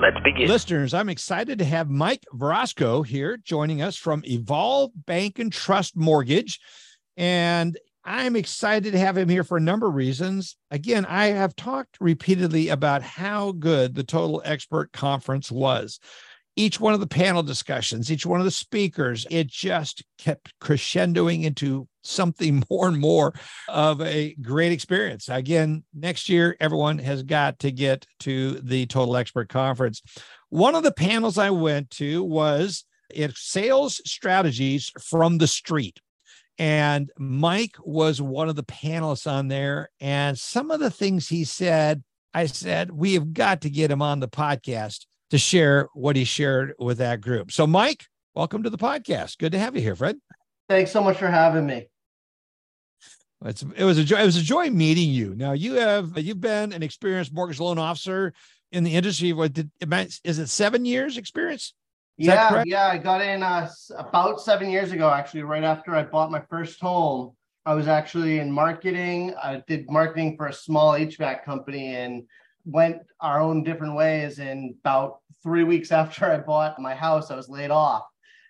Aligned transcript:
Let's 0.00 0.18
begin. 0.24 0.48
Listeners, 0.48 0.94
I'm 0.94 1.10
excited 1.10 1.58
to 1.58 1.64
have 1.64 1.90
Mike 1.90 2.24
Virostko 2.32 3.04
here 3.04 3.36
joining 3.36 3.82
us 3.82 3.96
from 3.96 4.22
Evolve 4.24 4.92
Bank 4.94 5.38
and 5.38 5.52
Trust 5.52 5.94
Mortgage. 5.94 6.58
And 7.18 7.78
I'm 8.02 8.34
excited 8.34 8.92
to 8.92 8.98
have 8.98 9.18
him 9.18 9.28
here 9.28 9.44
for 9.44 9.58
a 9.58 9.60
number 9.60 9.88
of 9.88 9.94
reasons. 9.94 10.56
Again, 10.70 11.04
I 11.04 11.26
have 11.26 11.54
talked 11.54 11.98
repeatedly 12.00 12.70
about 12.70 13.02
how 13.02 13.52
good 13.52 13.94
the 13.94 14.02
Total 14.02 14.40
Expert 14.42 14.90
Conference 14.92 15.52
was. 15.52 16.00
Each 16.60 16.78
one 16.78 16.92
of 16.92 17.00
the 17.00 17.06
panel 17.06 17.42
discussions, 17.42 18.12
each 18.12 18.26
one 18.26 18.38
of 18.38 18.44
the 18.44 18.50
speakers, 18.50 19.26
it 19.30 19.46
just 19.46 20.04
kept 20.18 20.52
crescendoing 20.60 21.44
into 21.44 21.88
something 22.02 22.62
more 22.70 22.86
and 22.86 23.00
more 23.00 23.32
of 23.66 24.02
a 24.02 24.34
great 24.42 24.70
experience. 24.70 25.30
Again, 25.30 25.84
next 25.94 26.28
year, 26.28 26.58
everyone 26.60 26.98
has 26.98 27.22
got 27.22 27.60
to 27.60 27.72
get 27.72 28.04
to 28.20 28.60
the 28.60 28.84
Total 28.84 29.16
Expert 29.16 29.48
Conference. 29.48 30.02
One 30.50 30.74
of 30.74 30.82
the 30.82 30.92
panels 30.92 31.38
I 31.38 31.48
went 31.48 31.88
to 31.92 32.22
was 32.22 32.84
it 33.08 33.38
sales 33.38 34.02
strategies 34.04 34.92
from 35.00 35.38
the 35.38 35.46
street. 35.46 35.98
And 36.58 37.10
Mike 37.18 37.76
was 37.82 38.20
one 38.20 38.50
of 38.50 38.56
the 38.56 38.64
panelists 38.64 39.26
on 39.26 39.48
there. 39.48 39.88
And 39.98 40.38
some 40.38 40.70
of 40.70 40.78
the 40.78 40.90
things 40.90 41.26
he 41.26 41.44
said, 41.44 42.04
I 42.34 42.44
said, 42.44 42.90
we 42.90 43.14
have 43.14 43.32
got 43.32 43.62
to 43.62 43.70
get 43.70 43.90
him 43.90 44.02
on 44.02 44.20
the 44.20 44.28
podcast 44.28 45.06
to 45.30 45.38
share 45.38 45.88
what 45.94 46.16
he 46.16 46.24
shared 46.24 46.74
with 46.78 46.98
that 46.98 47.20
group. 47.20 47.52
So, 47.52 47.66
Mike, 47.66 48.04
welcome 48.34 48.62
to 48.64 48.70
the 48.70 48.78
podcast. 48.78 49.38
Good 49.38 49.52
to 49.52 49.58
have 49.58 49.74
you 49.74 49.82
here, 49.82 49.96
Fred. 49.96 50.18
Thanks 50.68 50.90
so 50.90 51.02
much 51.02 51.16
for 51.18 51.28
having 51.28 51.66
me. 51.66 51.88
It's, 53.44 53.62
it 53.62 53.84
was 53.84 53.98
a 53.98 54.04
joy. 54.04 54.18
It 54.18 54.26
was 54.26 54.36
a 54.36 54.42
joy 54.42 54.68
meeting 54.68 55.08
you. 55.08 55.34
Now 55.34 55.52
you 55.52 55.74
have 55.74 56.18
you've 56.18 56.40
been 56.40 56.72
an 56.72 56.82
experienced 56.82 57.32
mortgage 57.32 57.58
loan 57.58 57.78
officer 57.78 58.34
in 58.70 58.84
the 58.84 58.94
industry. 58.94 59.32
What 59.32 59.54
did 59.54 59.70
is 60.24 60.38
it 60.38 60.48
seven 60.48 60.84
years 60.84 61.16
experience? 61.16 61.72
Is 62.18 62.26
yeah, 62.26 62.62
yeah. 62.66 62.88
I 62.88 62.98
got 62.98 63.22
in 63.22 63.42
uh, 63.42 63.70
about 63.96 64.42
seven 64.42 64.68
years 64.68 64.92
ago, 64.92 65.08
actually, 65.08 65.42
right 65.42 65.64
after 65.64 65.94
I 65.94 66.02
bought 66.02 66.30
my 66.30 66.42
first 66.50 66.80
home. 66.80 67.34
I 67.64 67.74
was 67.74 67.88
actually 67.88 68.40
in 68.40 68.52
marketing. 68.52 69.34
I 69.42 69.62
did 69.66 69.90
marketing 69.90 70.36
for 70.36 70.46
a 70.46 70.52
small 70.52 70.92
HVAC 70.92 71.44
company 71.44 71.94
and 71.94 72.24
went 72.70 73.02
our 73.20 73.40
own 73.40 73.62
different 73.62 73.94
ways. 73.94 74.38
And 74.38 74.74
about 74.80 75.20
three 75.42 75.64
weeks 75.64 75.92
after 76.00 76.30
I 76.30 76.38
bought 76.38 76.80
my 76.80 76.94
house, 76.94 77.30
I 77.30 77.36
was 77.36 77.48
laid 77.48 77.70
off. 77.70 78.04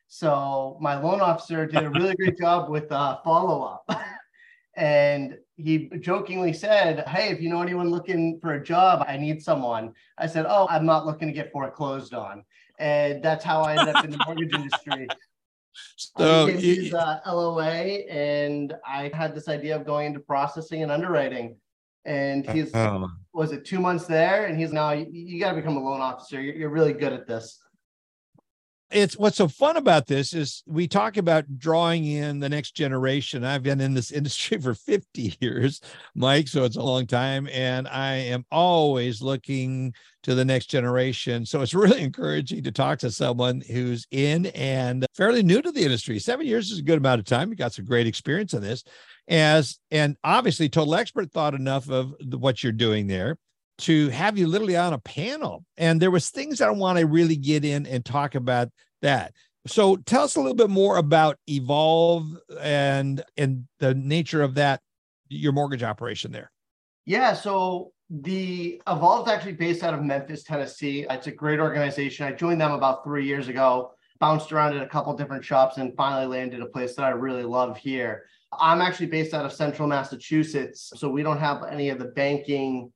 So 0.08 0.76
my 0.80 1.00
loan 1.00 1.20
officer 1.20 1.66
did 1.66 1.84
a 1.84 1.90
really 1.90 2.16
great 2.16 2.38
job 2.40 2.68
with 2.68 2.90
uh, 2.90 3.18
follow 3.22 3.62
up. 3.62 3.90
and 4.76 5.36
he 5.56 5.90
jokingly 6.00 6.52
said, 6.52 7.06
Hey, 7.08 7.28
if 7.30 7.40
you 7.40 7.48
know 7.48 7.62
anyone 7.62 7.90
looking 7.90 8.38
for 8.40 8.54
a 8.54 8.62
job, 8.62 9.04
I 9.06 9.16
need 9.16 9.42
someone. 9.42 9.92
I 10.18 10.26
said, 10.26 10.46
Oh, 10.48 10.66
I'm 10.68 10.84
not 10.84 11.06
looking 11.06 11.28
to 11.28 11.34
get 11.34 11.52
foreclosed 11.52 12.14
on. 12.14 12.44
And 12.78 13.22
that's 13.22 13.44
how 13.44 13.60
I 13.60 13.76
ended 13.76 13.94
up 13.94 14.04
in 14.04 14.10
the 14.10 14.22
mortgage 14.26 14.54
industry. 14.54 15.06
So 15.96 16.46
his 16.46 16.94
uh, 16.94 17.20
LOA, 17.26 17.62
and 17.62 18.74
I 18.86 19.10
had 19.14 19.34
this 19.34 19.48
idea 19.48 19.76
of 19.76 19.84
going 19.84 20.06
into 20.06 20.20
processing 20.20 20.82
and 20.82 20.90
underwriting. 20.90 21.56
And 22.04 22.48
he's 22.48 22.74
oh. 22.74 23.08
was 23.34 23.52
it 23.52 23.64
two 23.64 23.78
months 23.78 24.06
there, 24.06 24.46
and 24.46 24.58
he's 24.58 24.72
now 24.72 24.92
you, 24.92 25.06
you 25.10 25.40
got 25.40 25.50
to 25.50 25.56
become 25.56 25.76
a 25.76 25.80
loan 25.82 26.00
officer. 26.00 26.40
You're, 26.40 26.54
you're 26.54 26.70
really 26.70 26.94
good 26.94 27.12
at 27.12 27.26
this 27.26 27.60
it's 28.90 29.16
what's 29.16 29.36
so 29.36 29.46
fun 29.46 29.76
about 29.76 30.06
this 30.06 30.32
is 30.32 30.62
we 30.66 30.88
talk 30.88 31.16
about 31.16 31.58
drawing 31.58 32.04
in 32.04 32.40
the 32.40 32.48
next 32.48 32.72
generation. 32.72 33.44
I've 33.44 33.62
been 33.62 33.80
in 33.80 33.94
this 33.94 34.10
industry 34.12 34.58
for 34.58 34.74
50 34.74 35.36
years, 35.40 35.80
Mike, 36.14 36.48
so 36.48 36.64
it's 36.64 36.76
a 36.76 36.82
long 36.82 37.06
time. 37.06 37.48
And 37.52 37.86
I 37.86 38.14
am 38.14 38.44
always 38.50 39.22
looking 39.22 39.94
to 40.24 40.34
the 40.34 40.44
next 40.44 40.66
generation. 40.66 41.46
So 41.46 41.62
it's 41.62 41.74
really 41.74 42.02
encouraging 42.02 42.64
to 42.64 42.72
talk 42.72 42.98
to 43.00 43.10
someone 43.10 43.60
who's 43.60 44.06
in 44.10 44.46
and 44.46 45.06
fairly 45.14 45.42
new 45.42 45.62
to 45.62 45.70
the 45.70 45.84
industry. 45.84 46.18
Seven 46.18 46.46
years 46.46 46.70
is 46.70 46.80
a 46.80 46.84
good 46.84 46.98
amount 46.98 47.20
of 47.20 47.26
time. 47.26 47.50
You 47.50 47.56
got 47.56 47.72
some 47.72 47.84
great 47.84 48.06
experience 48.06 48.54
in 48.54 48.62
this. 48.62 48.82
As 49.28 49.78
and 49.92 50.16
obviously, 50.24 50.68
Total 50.68 50.96
Expert 50.96 51.30
thought 51.30 51.54
enough 51.54 51.88
of 51.88 52.14
the, 52.18 52.36
what 52.36 52.62
you're 52.62 52.72
doing 52.72 53.06
there 53.06 53.36
to 53.80 54.08
have 54.10 54.38
you 54.38 54.46
literally 54.46 54.76
on 54.76 54.92
a 54.92 54.98
panel. 54.98 55.64
And 55.76 56.00
there 56.00 56.10
was 56.10 56.30
things 56.30 56.60
I 56.60 56.70
want 56.70 56.98
to 56.98 57.06
really 57.06 57.36
get 57.36 57.64
in 57.64 57.86
and 57.86 58.04
talk 58.04 58.34
about 58.34 58.68
that. 59.02 59.32
So 59.66 59.96
tell 59.96 60.22
us 60.22 60.36
a 60.36 60.40
little 60.40 60.56
bit 60.56 60.70
more 60.70 60.96
about 60.96 61.36
Evolve 61.46 62.36
and 62.60 63.22
and 63.36 63.66
the 63.78 63.94
nature 63.94 64.42
of 64.42 64.54
that 64.54 64.80
your 65.28 65.52
mortgage 65.52 65.82
operation 65.82 66.32
there. 66.32 66.50
Yeah, 67.06 67.34
so 67.34 67.92
the 68.08 68.82
Evolve 68.88 69.26
is 69.26 69.32
actually 69.32 69.52
based 69.52 69.84
out 69.84 69.94
of 69.94 70.02
Memphis, 70.02 70.42
Tennessee. 70.42 71.06
It's 71.08 71.26
a 71.26 71.32
great 71.32 71.60
organization. 71.60 72.26
I 72.26 72.32
joined 72.32 72.60
them 72.60 72.72
about 72.72 73.04
three 73.04 73.26
years 73.26 73.48
ago, 73.48 73.92
bounced 74.18 74.50
around 74.50 74.76
at 74.76 74.82
a 74.82 74.88
couple 74.88 75.14
different 75.14 75.44
shops, 75.44 75.76
and 75.76 75.94
finally 75.96 76.26
landed 76.26 76.60
a 76.60 76.66
place 76.66 76.96
that 76.96 77.04
I 77.04 77.10
really 77.10 77.44
love 77.44 77.76
here. 77.76 78.24
I'm 78.58 78.80
actually 78.80 79.06
based 79.06 79.32
out 79.32 79.46
of 79.46 79.52
central 79.52 79.86
Massachusetts, 79.86 80.92
so 80.96 81.08
we 81.08 81.22
don't 81.22 81.38
have 81.38 81.62
any 81.70 81.90
of 81.90 81.98
the 81.98 82.06
banking 82.06 82.92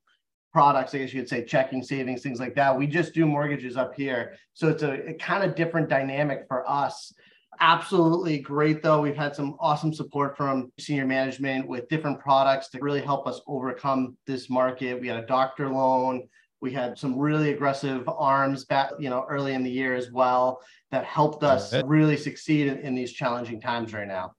products, 0.54 0.94
I 0.94 0.98
guess 0.98 1.12
you 1.12 1.20
could 1.20 1.28
say 1.28 1.44
checking, 1.44 1.82
savings, 1.82 2.22
things 2.22 2.38
like 2.38 2.54
that. 2.54 2.78
We 2.78 2.86
just 2.86 3.12
do 3.12 3.26
mortgages 3.26 3.76
up 3.76 3.92
here. 3.96 4.36
So 4.54 4.68
it's 4.68 4.84
a, 4.84 5.10
a 5.10 5.14
kind 5.14 5.42
of 5.42 5.56
different 5.56 5.88
dynamic 5.88 6.44
for 6.46 6.66
us. 6.70 7.12
Absolutely 7.58 8.38
great, 8.38 8.80
though. 8.80 9.00
We've 9.00 9.16
had 9.16 9.34
some 9.34 9.56
awesome 9.58 9.92
support 9.92 10.36
from 10.36 10.72
senior 10.78 11.06
management 11.06 11.66
with 11.66 11.88
different 11.88 12.20
products 12.20 12.68
to 12.68 12.78
really 12.80 13.02
help 13.02 13.26
us 13.26 13.40
overcome 13.48 14.16
this 14.28 14.48
market. 14.48 15.00
We 15.00 15.08
had 15.08 15.22
a 15.22 15.26
doctor 15.26 15.68
loan. 15.68 16.28
We 16.60 16.72
had 16.72 16.96
some 16.96 17.18
really 17.18 17.50
aggressive 17.50 18.08
arms 18.08 18.64
back, 18.64 18.90
you 19.00 19.10
know, 19.10 19.26
early 19.28 19.54
in 19.54 19.64
the 19.64 19.70
year 19.70 19.96
as 19.96 20.12
well 20.12 20.60
that 20.92 21.04
helped 21.04 21.42
us 21.42 21.74
really 21.84 22.16
succeed 22.16 22.68
in, 22.68 22.78
in 22.78 22.94
these 22.94 23.12
challenging 23.12 23.60
times 23.60 23.92
right 23.92 24.06
now. 24.06 24.34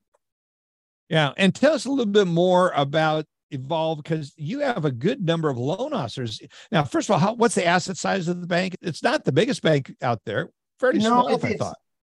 Yeah. 1.09 1.33
And 1.35 1.53
tell 1.53 1.73
us 1.73 1.85
a 1.85 1.89
little 1.89 2.05
bit 2.05 2.27
more 2.27 2.71
about 2.73 3.25
evolve 3.55 4.03
because 4.03 4.33
you 4.37 4.59
have 4.59 4.85
a 4.85 4.91
good 4.91 5.25
number 5.25 5.49
of 5.49 5.57
loan 5.57 5.93
officers. 5.93 6.41
Now, 6.71 6.83
first 6.83 7.09
of 7.09 7.13
all, 7.13 7.19
how, 7.19 7.33
what's 7.33 7.55
the 7.55 7.65
asset 7.65 7.97
size 7.97 8.27
of 8.27 8.41
the 8.41 8.47
bank? 8.47 8.75
It's 8.81 9.03
not 9.03 9.23
the 9.23 9.31
biggest 9.31 9.61
bank 9.61 9.95
out 10.01 10.21
there. 10.25 10.49
Fairly 10.79 10.99
no, 10.99 11.05
small, 11.05 11.45
I 11.45 11.53
thought. 11.57 11.77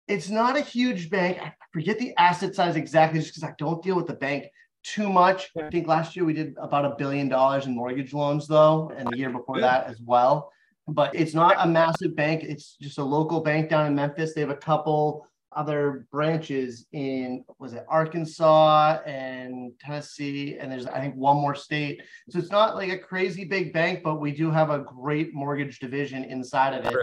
It's 0.08 0.30
not 0.30 0.58
a 0.58 0.62
huge 0.62 1.10
bank. 1.10 1.40
I 1.42 1.54
forget 1.74 2.00
the 2.00 2.14
asset 2.18 2.56
size 2.56 2.76
exactly 2.76 3.20
just 3.20 3.34
because 3.34 3.48
I 3.48 3.54
don't 3.58 3.84
deal 3.84 3.96
with 3.96 4.08
the 4.08 4.14
bank 4.14 4.48
too 4.84 5.10
much. 5.10 5.50
I 5.58 5.70
think 5.70 5.88
last 5.88 6.16
year 6.16 6.26
we 6.26 6.34
did 6.34 6.56
about 6.60 6.86
a 6.86 6.96
billion 6.96 7.28
dollars 7.28 7.66
in 7.66 7.76
mortgage 7.76 8.14
loans, 8.14 8.48
though, 8.48 8.92
and 8.96 9.08
the 9.12 9.18
year 9.18 9.32
before 9.32 9.60
that 9.62 9.88
as 9.88 10.00
well. 10.02 10.52
But 10.88 11.16
it's 11.16 11.34
not 11.34 11.56
a 11.58 11.68
massive 11.68 12.16
bank. 12.16 12.44
It's 12.44 12.78
just 12.80 13.00
a 13.00 13.04
local 13.04 13.42
bank 13.42 13.70
down 13.70 13.88
in 13.88 13.96
Memphis. 13.96 14.34
They 14.34 14.42
have 14.42 14.52
a 14.52 14.56
couple 14.56 15.28
other 15.56 16.08
branches 16.12 16.86
in 16.92 17.44
was 17.60 17.74
it 17.74 17.86
Arkansas 17.90 19.00
and 19.06 19.72
Tennessee, 19.80 20.58
and 20.60 20.72
there's 20.72 20.86
I 20.86 21.00
think 21.00 21.16
one 21.16 21.38
more 21.38 21.56
state. 21.56 22.02
So 22.30 22.40
it's 22.40 22.52
not 22.52 22.76
like 22.76 22.92
a 22.92 22.98
crazy 22.98 23.46
big 23.46 23.74
bank, 23.74 24.02
but 24.04 24.20
we 24.20 24.32
do 24.32 24.52
have 24.52 24.70
a 24.70 24.80
great 24.80 25.34
mortgage 25.34 25.80
division 25.80 26.24
inside 26.26 26.74
of 26.74 26.86
it, 26.86 26.96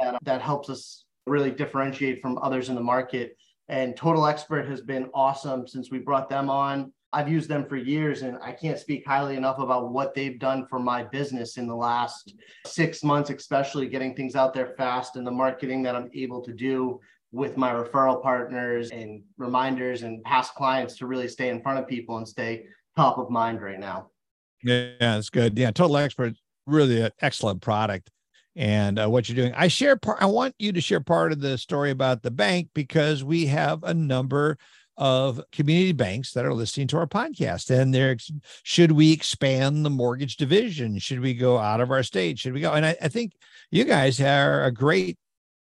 and 0.00 0.16
that 0.22 0.40
helps 0.40 0.70
us 0.70 1.04
really 1.26 1.50
differentiate 1.50 2.22
from 2.22 2.38
others 2.38 2.68
in 2.68 2.74
the 2.74 2.80
market. 2.80 3.36
And 3.68 3.96
Total 3.96 4.26
Expert 4.26 4.66
has 4.66 4.80
been 4.80 5.10
awesome 5.12 5.66
since 5.66 5.90
we 5.90 5.98
brought 5.98 6.30
them 6.30 6.48
on. 6.48 6.92
I've 7.12 7.28
used 7.28 7.48
them 7.48 7.66
for 7.66 7.76
years, 7.76 8.22
and 8.22 8.38
I 8.42 8.52
can't 8.52 8.78
speak 8.78 9.06
highly 9.06 9.36
enough 9.36 9.58
about 9.58 9.92
what 9.92 10.14
they've 10.14 10.38
done 10.38 10.66
for 10.68 10.78
my 10.78 11.04
business 11.04 11.56
in 11.56 11.66
the 11.66 11.74
last 11.74 12.34
six 12.66 13.02
months, 13.02 13.30
especially 13.30 13.88
getting 13.88 14.14
things 14.14 14.36
out 14.36 14.52
there 14.52 14.74
fast 14.76 15.16
and 15.16 15.26
the 15.26 15.30
marketing 15.30 15.82
that 15.84 15.96
I'm 15.96 16.10
able 16.14 16.42
to 16.42 16.52
do 16.52 17.00
with 17.32 17.56
my 17.56 17.72
referral 17.72 18.22
partners 18.22 18.90
and 18.90 19.22
reminders 19.36 20.02
and 20.02 20.22
past 20.24 20.54
clients 20.54 20.96
to 20.96 21.06
really 21.06 21.28
stay 21.28 21.50
in 21.50 21.60
front 21.60 21.78
of 21.78 21.86
people 21.86 22.16
and 22.16 22.26
stay 22.26 22.66
top 22.96 23.18
of 23.18 23.30
mind 23.30 23.60
right 23.60 23.78
now. 23.78 24.08
Yeah, 24.62 24.92
that's 24.98 25.30
good. 25.30 25.56
Yeah, 25.58 25.70
Total 25.70 25.98
Expert, 25.98 26.34
really 26.66 27.00
an 27.02 27.10
excellent 27.20 27.60
product. 27.60 28.10
And 28.56 28.98
uh, 28.98 29.08
what 29.08 29.28
you're 29.28 29.36
doing, 29.36 29.54
I 29.54 29.68
share 29.68 29.96
part. 29.96 30.20
I 30.20 30.26
want 30.26 30.54
you 30.58 30.72
to 30.72 30.80
share 30.80 31.00
part 31.00 31.30
of 31.30 31.40
the 31.40 31.56
story 31.58 31.90
about 31.90 32.22
the 32.22 32.30
bank 32.30 32.70
because 32.74 33.22
we 33.22 33.46
have 33.46 33.84
a 33.84 33.94
number 33.94 34.58
of 34.96 35.40
community 35.52 35.92
banks 35.92 36.32
that 36.32 36.44
are 36.44 36.52
listening 36.52 36.88
to 36.88 36.98
our 36.98 37.06
podcast 37.06 37.70
and 37.70 37.94
they're 37.94 38.16
should 38.64 38.90
we 38.90 39.12
expand 39.12 39.84
the 39.84 39.90
mortgage 39.90 40.36
division 40.36 40.98
should 40.98 41.20
we 41.20 41.34
go 41.34 41.56
out 41.56 41.80
of 41.80 41.92
our 41.92 42.02
state 42.02 42.36
should 42.36 42.52
we 42.52 42.60
go 42.60 42.72
and 42.72 42.84
i, 42.84 42.96
I 43.00 43.06
think 43.06 43.34
you 43.70 43.84
guys 43.84 44.20
are 44.20 44.64
a 44.64 44.72
great 44.72 45.16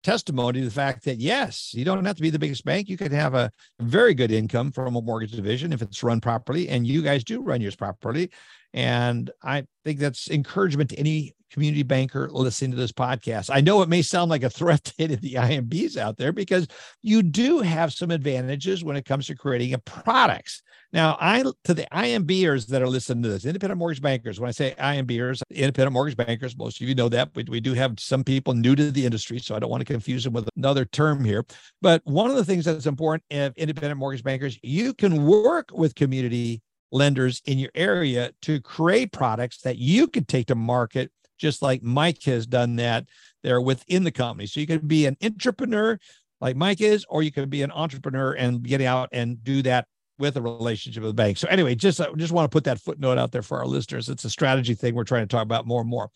testimony 0.04 0.60
to 0.60 0.66
the 0.66 0.72
fact 0.72 1.06
that 1.06 1.20
yes 1.20 1.74
you 1.74 1.86
don't 1.86 2.04
have 2.06 2.16
to 2.16 2.22
be 2.22 2.30
the 2.30 2.40
biggest 2.40 2.66
bank. 2.66 2.90
You 2.90 2.98
could 2.98 3.12
have 3.12 3.34
a 3.34 3.52
very 3.80 4.14
good 4.14 4.32
income 4.32 4.72
from 4.72 4.96
a 4.96 5.02
mortgage 5.02 5.32
division 5.32 5.74
if 5.74 5.82
it's 5.82 6.04
run 6.04 6.22
properly 6.22 6.70
and 6.70 6.88
you 6.88 7.02
guys 7.02 7.24
do 7.24 7.42
run 7.42 7.62
yours 7.62 7.76
properly. 7.76 8.32
And 8.74 9.30
i 9.44 9.66
think 9.84 10.00
that's 10.00 10.30
encouragement 10.30 10.92
to 10.92 11.00
any 11.00 11.34
community 11.52 11.84
banker 11.84 12.30
listening 12.32 12.72
to 12.72 12.78
this 12.78 12.92
podcast. 12.92 13.50
I 13.54 13.62
know 13.62 13.82
it 13.82 13.90
may 13.90 14.02
sound 14.02 14.32
like 14.32 14.44
a 14.44 14.50
threat 14.50 14.84
to 14.98 15.16
the 15.16 15.34
IMBs 15.34 15.98
out 15.98 16.18
there 16.18 16.32
because 16.32 16.68
you 17.02 17.22
do 17.22 17.60
have 17.60 17.94
some 17.94 18.12
advantages 18.12 18.84
when 18.84 18.96
it 18.96 19.06
comes 19.06 19.28
to 19.28 19.36
creating 19.36 19.76
products. 19.86 20.64
Now, 20.94 21.18
I 21.22 21.44
to 21.64 21.74
the 21.74 21.88
IMBers 21.94 22.68
that 22.68 22.82
are 22.82 22.88
listening 22.88 23.24
to 23.24 23.30
this, 23.30 23.46
independent 23.46 23.80
mortgage 23.80 24.02
bankers. 24.02 24.40
When 24.40 24.50
I 24.50 24.52
say 24.52 24.76
IMBers, 24.78 25.42
independent 25.50 25.94
mortgage 25.94 26.18
bankers, 26.18 26.58
most 26.58 26.82
of 26.82 26.88
you 26.88 26.96
know 26.96 27.08
that, 27.10 27.34
but 27.34 27.48
we 27.48 27.62
do 27.62 27.74
have 27.74 27.98
some 27.98 28.24
people 28.24 28.54
new 28.54 28.76
to 28.76 28.92
the 28.92 29.06
industry, 29.06 29.40
so 29.40 29.56
I 29.56 29.60
don't 29.60 29.70
want 29.70 29.82
to 29.82 29.94
confuse 29.94 30.24
them 30.26 30.34
with 30.34 30.50
another 30.58 30.84
term 30.84 31.24
here. 31.24 31.46
But 31.82 32.02
one 32.04 32.30
of 32.30 32.36
the 32.36 32.44
things 32.44 32.66
that's 32.66 32.88
important 32.88 33.24
of 33.32 33.54
independent 33.56 34.00
mortgage 34.00 34.24
bankers, 34.24 34.60
you 34.64 34.94
can 34.94 35.26
work 35.26 35.70
with 35.72 35.96
community 35.96 36.62
lenders 36.92 37.42
in 37.46 37.58
your 37.58 37.72
area 37.74 38.32
to 38.42 38.60
create 38.60 39.14
products 39.14 39.62
that 39.62 39.78
you 39.78 40.08
could 40.08 40.28
take 40.28 40.48
to 40.48 40.56
market 40.56 41.10
just 41.42 41.62
like 41.62 41.82
Mike 41.82 42.24
has 42.24 42.46
done 42.46 42.76
that 42.78 43.08
there 43.44 43.60
within 43.60 44.04
the 44.04 44.12
company. 44.12 44.46
So 44.46 44.60
you 44.60 44.68
can 44.68 44.88
be 44.88 45.08
an 45.08 45.18
entrepreneur 45.24 46.00
like 46.40 46.56
Mike 46.56 46.82
is, 46.82 47.06
or 47.10 47.24
you 47.24 47.32
can 47.32 47.50
be 47.50 47.62
an 47.62 47.72
entrepreneur 47.72 48.34
and 48.34 48.64
get 48.64 48.82
out 48.82 49.10
and 49.12 49.44
do 49.44 49.62
that 49.64 49.88
with 50.18 50.38
a 50.38 50.42
relationship 50.42 51.02
with 51.02 51.12
the 51.12 51.16
bank. 51.16 51.38
So 51.38 51.48
anyway, 51.48 51.76
just 51.76 52.00
I 52.00 52.08
just 52.16 52.32
want 52.32 52.50
to 52.50 52.56
put 52.56 52.64
that 52.66 52.80
footnote 52.80 53.18
out 53.18 53.32
there 53.32 53.42
for 53.42 53.58
our 53.58 53.66
listeners. 53.66 54.10
It's 54.10 54.24
a 54.24 54.30
strategy 54.30 54.76
thing 54.76 54.96
we're 54.96 55.04
trying 55.04 55.24
to 55.24 55.28
talk 55.36 55.44
about 55.44 55.68
more 55.68 55.82
and 55.82 55.90
more. 55.90 56.10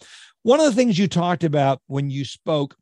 One 0.44 0.60
of 0.60 0.66
the 0.66 0.74
things 0.74 0.98
you 0.98 1.08
talked 1.08 1.44
about 1.44 1.82
when 1.88 2.10
you 2.10 2.24
spoke 2.24 2.76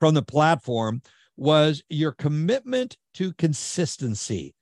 from 0.00 0.14
the 0.14 0.22
platform 0.22 1.02
was 1.36 1.82
your 1.88 2.12
commitment 2.12 2.96
to 3.14 3.32
consistency. 3.34 4.54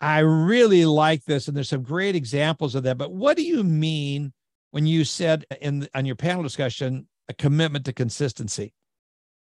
I 0.00 0.20
really 0.20 0.84
like 0.84 1.24
this, 1.24 1.46
and 1.46 1.56
there's 1.56 1.68
some 1.68 1.82
great 1.82 2.16
examples 2.16 2.74
of 2.74 2.82
that. 2.84 2.98
But 2.98 3.12
what 3.12 3.36
do 3.36 3.44
you 3.44 3.62
mean 3.62 4.32
when 4.72 4.86
you 4.86 5.04
said 5.04 5.44
in 5.60 5.88
on 5.94 6.04
your 6.04 6.16
panel 6.16 6.42
discussion 6.42 7.06
a 7.28 7.34
commitment 7.34 7.84
to 7.84 7.92
consistency? 7.92 8.74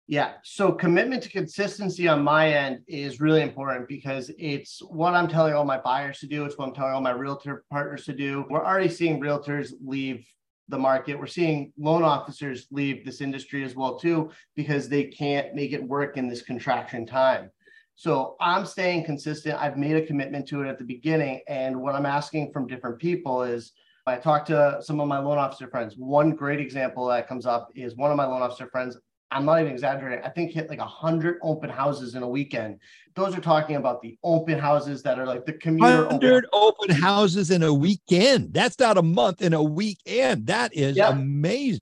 Yeah. 0.09 0.35
So 0.45 0.71
commitment 0.71 1.25
to 1.25 1.29
consistency 1.29 2.07
on 2.07 2.23
my 2.23 2.49
end 2.53 2.79
is 2.87 3.21
really 3.21 3.43
important 3.43 3.89
because 3.89 4.31
it's 4.39 4.81
what 4.81 5.15
I'm 5.15 5.27
telling 5.27 5.53
all 5.53 5.65
my 5.65 5.79
buyers 5.79 6.21
to 6.21 6.29
do. 6.29 6.45
It's 6.45 6.57
what 6.57 6.69
I'm 6.69 6.75
telling 6.75 6.93
all 6.93 7.01
my 7.01 7.11
realtor 7.11 7.65
partners 7.71 8.05
to 8.05 8.13
do. 8.13 8.45
We're 8.49 8.65
already 8.65 8.89
seeing 8.89 9.21
realtors 9.21 9.73
leave 9.85 10.25
the 10.69 10.79
market. 10.79 11.19
We're 11.19 11.27
seeing 11.27 11.73
loan 11.77 12.05
officers 12.05 12.69
leave 12.71 13.05
this 13.05 13.21
industry 13.21 13.65
as 13.65 13.75
well 13.75 13.99
too 13.99 14.31
because 14.55 14.89
they 14.89 15.05
can't 15.05 15.55
make 15.55 15.73
it 15.73 15.83
work 15.83 16.17
in 16.17 16.29
this 16.29 16.43
contraction 16.43 17.05
time. 17.05 17.51
So 17.97 18.37
I'm 18.41 18.65
staying 18.65 19.05
consistent. 19.05 19.61
I've 19.61 19.77
made 19.77 19.97
a 19.97 20.07
commitment 20.07 20.47
to 20.49 20.63
it 20.63 20.69
at 20.69 20.79
the 20.79 20.85
beginning 20.85 21.41
and 21.49 21.81
what 21.81 21.97
I'm 21.97 22.07
asking 22.07 22.53
from 22.53 22.69
different 22.69 23.01
people 23.01 23.43
is 23.43 23.73
I 24.09 24.17
talked 24.17 24.47
to 24.49 24.79
some 24.83 25.01
of 25.01 25.09
my 25.09 25.19
loan 25.19 25.37
officer 25.37 25.67
friends. 25.67 25.97
One 25.97 26.31
great 26.31 26.61
example 26.61 27.07
that 27.07 27.27
comes 27.27 27.45
up 27.45 27.73
is 27.75 27.97
one 27.97 28.13
of 28.13 28.17
my 28.17 28.25
loan 28.25 28.41
officer 28.41 28.69
friends. 28.69 28.97
I'm 29.33 29.45
not 29.45 29.61
even 29.61 29.73
exaggerating. 29.73 30.25
I 30.25 30.29
think 30.29 30.53
hit 30.53 30.71
like 30.71 30.79
a 30.79 30.87
hundred 30.87 31.39
open 31.43 31.69
houses 31.69 32.15
in 32.15 32.23
a 32.23 32.29
weekend. 32.29 32.79
Those 33.17 33.37
are 33.37 33.41
talking 33.41 33.75
about 33.75 34.01
the 34.01 34.17
open 34.23 34.61
houses 34.61 35.03
that 35.03 35.19
are 35.19 35.27
like 35.27 35.45
the 35.45 35.55
commuter. 35.55 36.07
Hundred 36.07 36.47
open, 36.53 36.91
open 36.91 37.03
houses 37.03 37.51
in 37.51 37.65
a 37.65 37.75
weekend. 37.75 38.55
That's 38.55 38.79
not 38.79 38.97
a 38.97 39.03
month 39.03 39.43
in 39.43 39.53
a 39.53 39.63
weekend. 39.63 40.47
That 40.47 40.73
is 40.73 40.97
yeah. 40.97 41.11
amazing. 41.11 41.81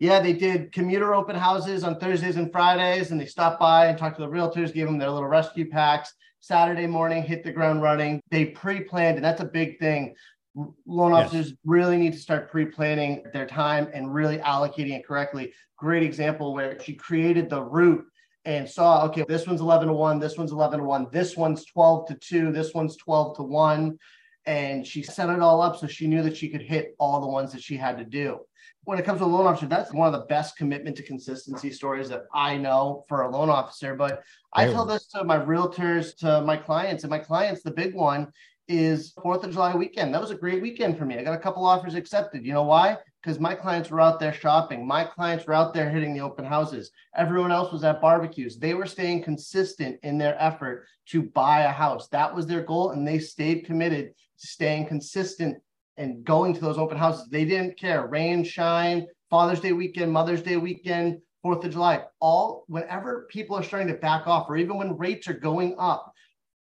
Yeah, 0.00 0.20
they 0.20 0.32
did 0.32 0.72
commuter 0.72 1.14
open 1.14 1.36
houses 1.36 1.84
on 1.84 2.00
Thursdays 2.00 2.34
and 2.34 2.50
Fridays, 2.50 3.12
and 3.12 3.20
they 3.20 3.26
stopped 3.26 3.60
by 3.60 3.86
and 3.86 3.96
talked 3.96 4.16
to 4.16 4.22
the 4.22 4.28
realtors, 4.28 4.74
gave 4.74 4.86
them 4.86 4.98
their 4.98 5.10
little 5.10 5.28
rescue 5.28 5.70
packs. 5.70 6.12
Saturday 6.40 6.86
morning, 6.86 7.22
hit 7.22 7.42
the 7.42 7.52
ground 7.52 7.80
running. 7.80 8.20
They 8.30 8.46
pre-planned, 8.46 9.16
and 9.16 9.24
that's 9.24 9.40
a 9.40 9.46
big 9.46 9.78
thing 9.78 10.14
loan 10.54 11.12
officers 11.12 11.48
yes. 11.48 11.56
really 11.64 11.96
need 11.96 12.12
to 12.12 12.18
start 12.18 12.50
pre-planning 12.50 13.24
their 13.32 13.46
time 13.46 13.88
and 13.92 14.12
really 14.12 14.38
allocating 14.38 14.96
it 14.96 15.06
correctly. 15.06 15.52
Great 15.76 16.02
example 16.02 16.54
where 16.54 16.80
she 16.80 16.94
created 16.94 17.50
the 17.50 17.62
route 17.62 18.04
and 18.44 18.68
saw, 18.68 19.04
okay, 19.06 19.24
this 19.26 19.46
one's 19.46 19.60
11 19.60 19.88
to 19.88 19.94
1, 19.94 20.18
this 20.18 20.36
one's 20.36 20.52
11 20.52 20.78
to 20.78 20.84
1, 20.84 21.08
this 21.10 21.36
one's 21.36 21.64
12 21.64 22.08
to 22.08 22.14
2, 22.14 22.52
this 22.52 22.74
one's 22.74 22.96
12 22.96 23.36
to 23.36 23.42
1. 23.42 23.98
And 24.46 24.86
she 24.86 25.02
set 25.02 25.30
it 25.30 25.40
all 25.40 25.62
up 25.62 25.76
so 25.78 25.86
she 25.86 26.06
knew 26.06 26.22
that 26.22 26.36
she 26.36 26.50
could 26.50 26.60
hit 26.60 26.94
all 26.98 27.20
the 27.20 27.26
ones 27.26 27.52
that 27.52 27.62
she 27.62 27.76
had 27.76 27.96
to 27.96 28.04
do. 28.04 28.40
When 28.84 28.98
it 28.98 29.06
comes 29.06 29.20
to 29.20 29.24
a 29.24 29.26
loan 29.26 29.46
officer, 29.46 29.64
that's 29.64 29.94
one 29.94 30.12
of 30.12 30.20
the 30.20 30.26
best 30.26 30.58
commitment 30.58 30.96
to 30.98 31.02
consistency 31.02 31.70
stories 31.70 32.10
that 32.10 32.24
I 32.34 32.58
know 32.58 33.06
for 33.08 33.22
a 33.22 33.30
loan 33.30 33.48
officer. 33.48 33.94
But 33.94 34.22
I 34.52 34.66
tell 34.66 34.84
this 34.84 35.06
to 35.08 35.24
my 35.24 35.38
realtors, 35.38 36.14
to 36.18 36.42
my 36.42 36.58
clients, 36.58 37.04
and 37.04 37.10
my 37.10 37.18
clients, 37.18 37.62
the 37.62 37.70
big 37.70 37.94
one 37.94 38.30
is 38.68 39.12
Fourth 39.22 39.44
of 39.44 39.52
July 39.52 39.74
weekend. 39.74 40.14
That 40.14 40.20
was 40.20 40.30
a 40.30 40.36
great 40.36 40.62
weekend 40.62 40.98
for 40.98 41.04
me. 41.04 41.18
I 41.18 41.22
got 41.22 41.34
a 41.34 41.40
couple 41.40 41.64
offers 41.64 41.94
accepted. 41.94 42.44
You 42.44 42.52
know 42.52 42.62
why? 42.62 42.96
Because 43.22 43.38
my 43.38 43.54
clients 43.54 43.90
were 43.90 44.00
out 44.00 44.20
there 44.20 44.32
shopping. 44.32 44.86
My 44.86 45.04
clients 45.04 45.46
were 45.46 45.54
out 45.54 45.74
there 45.74 45.90
hitting 45.90 46.14
the 46.14 46.20
open 46.20 46.44
houses. 46.44 46.90
Everyone 47.16 47.52
else 47.52 47.72
was 47.72 47.84
at 47.84 48.00
barbecues. 48.00 48.58
They 48.58 48.74
were 48.74 48.86
staying 48.86 49.22
consistent 49.22 49.98
in 50.02 50.18
their 50.18 50.40
effort 50.42 50.86
to 51.06 51.22
buy 51.22 51.62
a 51.62 51.72
house. 51.72 52.08
That 52.08 52.34
was 52.34 52.46
their 52.46 52.62
goal, 52.62 52.90
and 52.90 53.06
they 53.06 53.18
stayed 53.18 53.66
committed 53.66 54.14
to 54.40 54.46
staying 54.46 54.86
consistent 54.86 55.58
and 55.96 56.24
going 56.24 56.54
to 56.54 56.60
those 56.60 56.78
open 56.78 56.98
houses. 56.98 57.28
They 57.28 57.44
didn't 57.44 57.78
care 57.78 58.06
rain, 58.06 58.44
shine, 58.44 59.06
Father's 59.30 59.60
Day 59.60 59.72
weekend, 59.72 60.12
Mother's 60.12 60.42
Day 60.42 60.56
weekend, 60.56 61.20
Fourth 61.42 61.64
of 61.64 61.72
July. 61.72 62.02
All 62.20 62.64
whenever 62.68 63.26
people 63.30 63.56
are 63.56 63.62
starting 63.62 63.88
to 63.88 63.94
back 63.94 64.26
off, 64.26 64.48
or 64.48 64.56
even 64.56 64.78
when 64.78 64.96
rates 64.96 65.28
are 65.28 65.34
going 65.34 65.76
up, 65.78 66.13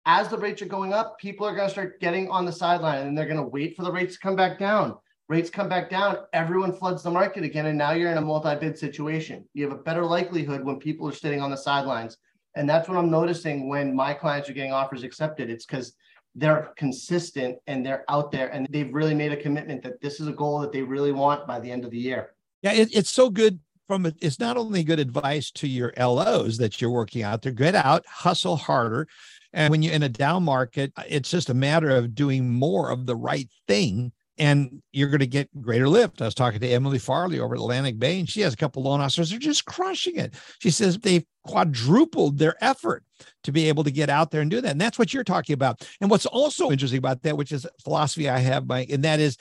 as 0.09 0.27
the 0.27 0.37
rates 0.37 0.59
are 0.63 0.65
going 0.65 0.91
up, 0.91 1.19
people 1.19 1.45
are 1.45 1.55
going 1.55 1.67
to 1.67 1.71
start 1.71 1.99
getting 1.99 2.31
on 2.31 2.43
the 2.43 2.51
sideline 2.51 3.05
and 3.05 3.15
they're 3.15 3.27
going 3.27 3.37
to 3.37 3.43
wait 3.43 3.77
for 3.77 3.83
the 3.83 3.91
rates 3.91 4.15
to 4.15 4.19
come 4.19 4.35
back 4.35 4.57
down. 4.57 4.97
Rates 5.27 5.51
come 5.51 5.69
back 5.69 5.87
down, 5.87 6.17
everyone 6.33 6.73
floods 6.73 7.03
the 7.03 7.11
market 7.11 7.43
again. 7.43 7.67
And 7.67 7.77
now 7.77 7.91
you're 7.91 8.09
in 8.09 8.17
a 8.17 8.21
multi 8.21 8.55
bid 8.55 8.75
situation. 8.75 9.47
You 9.53 9.69
have 9.69 9.77
a 9.77 9.83
better 9.83 10.03
likelihood 10.03 10.63
when 10.63 10.79
people 10.79 11.07
are 11.07 11.13
sitting 11.13 11.41
on 11.41 11.51
the 11.51 11.57
sidelines. 11.57 12.17
And 12.55 12.67
that's 12.67 12.89
what 12.89 12.97
I'm 12.97 13.11
noticing 13.11 13.69
when 13.69 13.95
my 13.95 14.15
clients 14.15 14.49
are 14.49 14.53
getting 14.53 14.73
offers 14.73 15.03
accepted. 15.03 15.51
It's 15.51 15.67
because 15.67 15.93
they're 16.33 16.73
consistent 16.75 17.59
and 17.67 17.85
they're 17.85 18.03
out 18.09 18.31
there 18.31 18.49
and 18.49 18.65
they've 18.71 18.91
really 18.91 19.13
made 19.13 19.31
a 19.31 19.37
commitment 19.37 19.83
that 19.83 20.01
this 20.01 20.19
is 20.19 20.27
a 20.27 20.33
goal 20.33 20.59
that 20.61 20.71
they 20.71 20.81
really 20.81 21.11
want 21.11 21.45
by 21.45 21.59
the 21.59 21.69
end 21.69 21.85
of 21.85 21.91
the 21.91 21.99
year. 21.99 22.33
Yeah, 22.63 22.73
it, 22.73 22.89
it's 22.91 23.11
so 23.11 23.29
good 23.29 23.59
from 23.87 24.07
it. 24.07 24.15
It's 24.21 24.39
not 24.39 24.57
only 24.57 24.83
good 24.83 24.99
advice 24.99 25.51
to 25.51 25.67
your 25.67 25.93
LOs 25.95 26.57
that 26.57 26.81
you're 26.81 26.89
working 26.89 27.21
out 27.21 27.43
there, 27.43 27.51
get 27.51 27.75
out, 27.75 28.07
hustle 28.07 28.55
harder, 28.55 29.07
and 29.53 29.71
when 29.71 29.81
you're 29.81 29.93
in 29.93 30.03
a 30.03 30.09
down 30.09 30.43
market, 30.43 30.91
uh, 30.95 31.03
it's 31.07 31.29
just 31.29 31.49
a 31.49 31.53
matter 31.53 31.89
of 31.89 32.15
doing 32.15 32.49
more 32.49 32.91
of 32.91 33.05
the 33.05 33.15
right 33.15 33.49
thing 33.67 34.11
and 34.39 34.81
you're 34.93 35.09
going 35.09 35.19
to 35.19 35.27
get 35.27 35.49
greater 35.61 35.89
lift. 35.89 36.21
I 36.21 36.25
was 36.25 36.33
talking 36.33 36.61
to 36.61 36.67
Emily 36.67 36.97
Farley 36.97 37.39
over 37.39 37.55
at 37.55 37.59
Atlantic 37.59 37.99
Bay, 37.99 38.19
and 38.19 38.29
she 38.29 38.39
has 38.41 38.53
a 38.53 38.57
couple 38.57 38.81
of 38.81 38.85
loan 38.85 39.01
officers. 39.01 39.29
They're 39.29 39.37
just 39.37 39.65
crushing 39.65 40.15
it. 40.15 40.33
She 40.59 40.71
says 40.71 40.97
they've 40.97 41.25
quadrupled 41.43 42.37
their 42.37 42.55
effort 42.63 43.03
to 43.43 43.51
be 43.51 43.67
able 43.67 43.83
to 43.83 43.91
get 43.91 44.09
out 44.09 44.31
there 44.31 44.39
and 44.41 44.49
do 44.49 44.61
that. 44.61 44.71
And 44.71 44.81
that's 44.81 44.97
what 44.97 45.13
you're 45.13 45.25
talking 45.25 45.53
about. 45.53 45.85
And 45.99 46.09
what's 46.09 46.25
also 46.25 46.71
interesting 46.71 46.99
about 46.99 47.21
that, 47.23 47.37
which 47.37 47.51
is 47.51 47.67
philosophy 47.83 48.29
I 48.29 48.39
have, 48.39 48.65
Mike, 48.65 48.89
and 48.89 49.03
that 49.03 49.19
is 49.19 49.37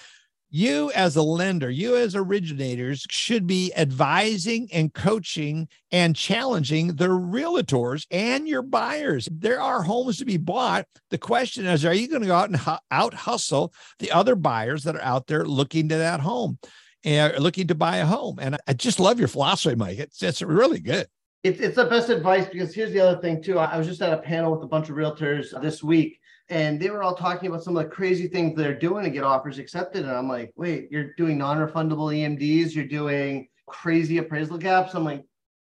you 0.50 0.90
as 0.92 1.16
a 1.16 1.22
lender, 1.22 1.70
you 1.70 1.96
as 1.96 2.14
originators 2.14 3.06
should 3.10 3.46
be 3.46 3.72
advising 3.76 4.68
and 4.72 4.92
coaching 4.94 5.68
and 5.92 6.16
challenging 6.16 6.96
the 6.96 7.08
realtors 7.08 8.06
and 8.10 8.48
your 8.48 8.62
buyers. 8.62 9.28
There 9.30 9.60
are 9.60 9.82
homes 9.82 10.18
to 10.18 10.24
be 10.24 10.38
bought. 10.38 10.86
The 11.10 11.18
question 11.18 11.66
is, 11.66 11.84
are 11.84 11.94
you 11.94 12.08
going 12.08 12.22
to 12.22 12.28
go 12.28 12.34
out 12.34 12.48
and 12.48 12.58
hu- 12.58 12.72
out 12.90 13.14
hustle 13.14 13.74
the 13.98 14.10
other 14.10 14.36
buyers 14.36 14.84
that 14.84 14.96
are 14.96 15.02
out 15.02 15.26
there 15.26 15.44
looking 15.44 15.88
to 15.90 15.96
that 15.96 16.20
home 16.20 16.58
eh, 17.04 17.28
and 17.28 17.42
looking 17.42 17.66
to 17.66 17.74
buy 17.74 17.98
a 17.98 18.06
home? 18.06 18.38
And 18.40 18.56
I 18.66 18.72
just 18.72 19.00
love 19.00 19.18
your 19.18 19.28
philosophy, 19.28 19.76
Mike. 19.76 19.98
It's, 19.98 20.22
it's 20.22 20.40
really 20.40 20.80
good. 20.80 21.06
It's, 21.44 21.60
it's 21.60 21.76
the 21.76 21.84
best 21.84 22.08
advice 22.08 22.46
because 22.50 22.74
here's 22.74 22.92
the 22.92 23.00
other 23.00 23.20
thing 23.20 23.42
too. 23.42 23.58
I 23.58 23.76
was 23.76 23.86
just 23.86 24.02
at 24.02 24.12
a 24.12 24.18
panel 24.18 24.52
with 24.52 24.62
a 24.62 24.66
bunch 24.66 24.88
of 24.88 24.96
realtors 24.96 25.60
this 25.62 25.82
week 25.82 26.17
and 26.50 26.80
they 26.80 26.90
were 26.90 27.02
all 27.02 27.14
talking 27.14 27.48
about 27.48 27.62
some 27.62 27.76
of 27.76 27.84
the 27.84 27.90
crazy 27.90 28.26
things 28.26 28.56
they're 28.56 28.78
doing 28.78 29.04
to 29.04 29.10
get 29.10 29.24
offers 29.24 29.58
accepted. 29.58 30.04
And 30.04 30.12
I'm 30.12 30.28
like, 30.28 30.52
wait, 30.56 30.88
you're 30.90 31.12
doing 31.14 31.36
non-refundable 31.36 32.14
EMDs, 32.14 32.74
you're 32.74 32.86
doing 32.86 33.48
crazy 33.66 34.18
appraisal 34.18 34.58
gaps. 34.58 34.94
I'm 34.94 35.04
like, 35.04 35.24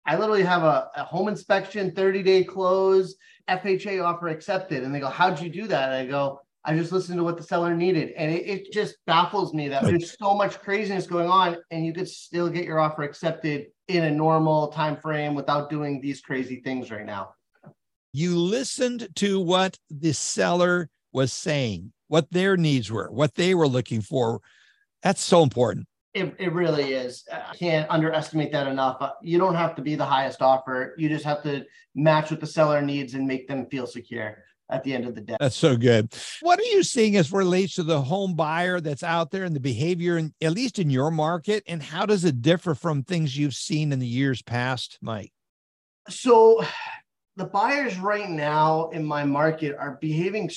I 0.06 0.18
literally 0.18 0.44
have 0.44 0.63
a, 0.63 0.89
a 0.96 1.03
home 1.03 1.27
inspection, 1.27 1.92
30 1.92 2.24
day 2.24 2.44
close, 2.44 3.15
FHA 3.50 4.03
offer 4.03 4.27
accepted. 4.27 4.84
And 4.84 4.94
they 4.94 5.00
go, 5.00 5.10
How'd 5.10 5.39
you 5.39 5.50
do 5.50 5.68
that? 5.68 5.89
And 5.89 5.96
I 5.96 6.06
go, 6.12 6.42
I 6.65 6.75
just 6.75 6.92
listened 6.92 7.18
to 7.18 7.24
what 7.24 7.38
the 7.38 7.44
seller 7.44 7.75
needed. 7.75 8.13
And 8.18 8.32
it, 8.32 8.48
it 8.48 8.72
just 8.72 8.96
baffles 9.06 9.53
me 9.53 9.68
that 9.68 9.84
there's 9.84 10.18
so 10.18 10.34
much 10.34 10.60
craziness 10.62 11.08
going 11.08 11.30
on 11.30 11.58
and 11.72 11.86
you 11.86 11.94
could 11.94 12.08
still 12.08 12.50
get 12.50 12.65
your 12.65 12.80
offer 12.80 13.03
accepted 13.03 13.68
in 13.89 14.06
a 14.06 14.12
normal 14.12 14.70
time 14.70 14.96
frame 14.98 15.36
without 15.36 15.70
doing 15.70 16.00
these 16.00 16.22
crazy 16.22 16.62
things 16.62 16.89
right 16.89 17.06
now. 17.06 17.34
You 18.13 18.38
listened 18.38 19.10
to 19.15 19.39
what 19.39 19.77
the 19.89 20.13
seller 20.13 20.89
was 21.12 21.34
saying, 21.34 21.91
what 22.08 22.29
their 22.32 22.55
needs 22.55 22.91
were, 22.91 23.12
what 23.12 23.34
they 23.36 23.55
were 23.55 23.67
looking 23.67 24.01
for. 24.01 24.39
That's 25.01 25.24
so 25.24 25.41
important. 25.41 25.88
It, 26.13 26.36
it 26.38 26.53
really 26.53 26.93
is. 26.93 27.24
I 27.32 27.55
can't 27.55 27.89
underestimate 27.89 28.51
that 28.51 28.67
enough. 28.67 28.98
Uh, 29.01 29.13
You 29.24 29.39
don't 29.39 29.55
have 29.55 29.75
to 29.75 29.82
be 29.82 29.96
the 29.96 30.05
highest 30.05 30.43
offer. 30.43 30.93
You 30.96 31.10
just 31.10 31.25
have 31.25 31.41
to 31.43 31.65
match 31.96 32.29
what 32.29 32.39
the 32.39 32.46
seller 32.46 32.84
needs 32.84 33.15
and 33.15 33.27
make 33.27 33.48
them 33.48 33.65
feel 33.65 33.88
secure 33.88 34.43
at 34.70 34.84
the 34.84 34.93
end 34.93 35.08
of 35.08 35.15
the 35.15 35.22
day. 35.22 35.36
That's 35.39 35.55
so 35.55 35.75
good. 35.75 36.13
What 36.41 36.60
are 36.60 36.63
you 36.63 36.84
seeing 36.84 37.15
as 37.15 37.32
relates 37.32 37.75
to 37.75 37.84
the 37.84 38.00
home 38.00 38.36
buyer 38.36 38.79
that's 38.79 39.01
out 39.01 39.32
there 39.32 39.43
and 39.43 39.55
the 39.55 39.60
behavior, 39.60 40.20
in, 40.20 40.34
at 40.39 40.51
least 40.53 40.77
in 40.77 40.91
your 40.91 41.10
market? 41.10 41.63
And 41.67 41.82
how 41.82 42.05
does 42.05 42.25
it 42.25 42.43
differ 42.43 42.75
from 42.75 43.01
things 43.01 43.36
you've 43.36 43.55
seen 43.55 43.91
in 43.91 43.98
the 43.98 44.08
years 44.08 44.43
past, 44.43 45.00
Mike? 45.01 45.34
So 46.10 46.63
the 47.36 47.46
buyers 47.46 47.98
right 47.98 48.30
now 48.30 48.90
in 48.90 49.04
my 49.04 49.24
market 49.24 49.75
are 49.78 49.98
behaving 50.02 50.50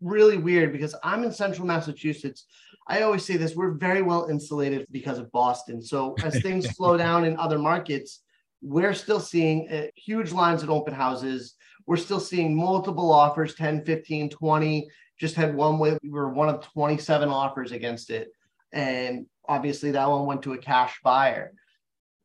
really 0.00 0.36
weird 0.36 0.72
because 0.72 0.94
I'm 1.02 1.24
in 1.24 1.32
central 1.32 1.66
Massachusetts. 1.66 2.46
I 2.86 3.02
always 3.02 3.24
say 3.24 3.36
this 3.36 3.54
we're 3.54 3.72
very 3.72 4.02
well 4.02 4.26
insulated 4.28 4.86
because 4.90 5.18
of 5.18 5.32
Boston. 5.32 5.80
So 5.80 6.14
as 6.22 6.38
things 6.42 6.68
slow 6.76 6.96
down 6.96 7.24
in 7.24 7.36
other 7.38 7.58
markets, 7.58 8.20
we're 8.60 8.94
still 8.94 9.20
seeing 9.20 9.68
uh, 9.70 9.86
huge 9.94 10.32
lines 10.32 10.62
at 10.62 10.68
open 10.68 10.94
houses. 10.94 11.54
We're 11.86 11.96
still 11.96 12.20
seeing 12.20 12.56
multiple 12.56 13.12
offers 13.12 13.54
10, 13.54 13.84
15, 13.84 14.30
20. 14.30 14.88
Just 15.18 15.34
had 15.34 15.54
one 15.54 15.78
with, 15.78 15.98
we 16.02 16.10
were 16.10 16.30
one 16.30 16.48
of 16.48 16.62
27 16.72 17.28
offers 17.28 17.72
against 17.72 18.10
it. 18.10 18.28
And 18.72 19.26
obviously 19.48 19.92
that 19.92 20.08
one 20.08 20.26
went 20.26 20.42
to 20.42 20.54
a 20.54 20.58
cash 20.58 20.98
buyer. 21.04 21.52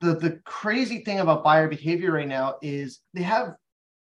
The, 0.01 0.15
the 0.15 0.39
crazy 0.45 1.03
thing 1.03 1.19
about 1.19 1.43
buyer 1.43 1.67
behavior 1.67 2.13
right 2.13 2.27
now 2.27 2.55
is 2.61 3.01
they 3.13 3.21
have 3.21 3.55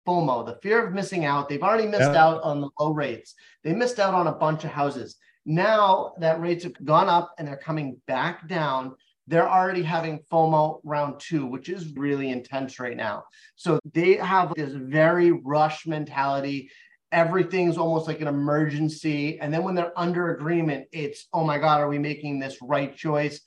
FOMO, 0.07 0.45
the 0.45 0.57
fear 0.61 0.85
of 0.85 0.93
missing 0.93 1.25
out. 1.25 1.49
They've 1.49 1.61
already 1.61 1.87
missed 1.87 2.13
Yeah. 2.13 2.25
out 2.25 2.41
on 2.43 2.61
the 2.61 2.69
low 2.79 2.91
rates. 2.91 3.35
They 3.63 3.73
missed 3.73 3.99
out 3.99 4.13
on 4.13 4.27
a 4.27 4.31
bunch 4.31 4.63
of 4.63 4.71
houses. 4.71 5.17
Now 5.45 6.13
that 6.19 6.39
rates 6.41 6.63
have 6.63 6.73
gone 6.85 7.09
up 7.09 7.33
and 7.37 7.47
they're 7.47 7.57
coming 7.57 8.01
back 8.07 8.47
down, 8.47 8.95
they're 9.27 9.49
already 9.49 9.83
having 9.83 10.19
FOMO 10.31 10.79
round 10.83 11.19
two, 11.19 11.45
which 11.45 11.67
is 11.67 11.93
really 11.95 12.29
intense 12.29 12.79
right 12.79 12.95
now. 12.95 13.25
So 13.55 13.79
they 13.93 14.15
have 14.15 14.53
this 14.55 14.73
very 14.73 15.31
rush 15.31 15.85
mentality. 15.85 16.71
Everything's 17.11 17.77
almost 17.77 18.07
like 18.07 18.21
an 18.21 18.27
emergency. 18.27 19.39
And 19.39 19.53
then 19.53 19.63
when 19.63 19.75
they're 19.75 19.97
under 19.97 20.33
agreement, 20.35 20.87
it's, 20.91 21.27
oh 21.33 21.43
my 21.43 21.57
God, 21.57 21.81
are 21.81 21.89
we 21.89 21.99
making 21.99 22.39
this 22.39 22.57
right 22.61 22.95
choice? 22.95 23.41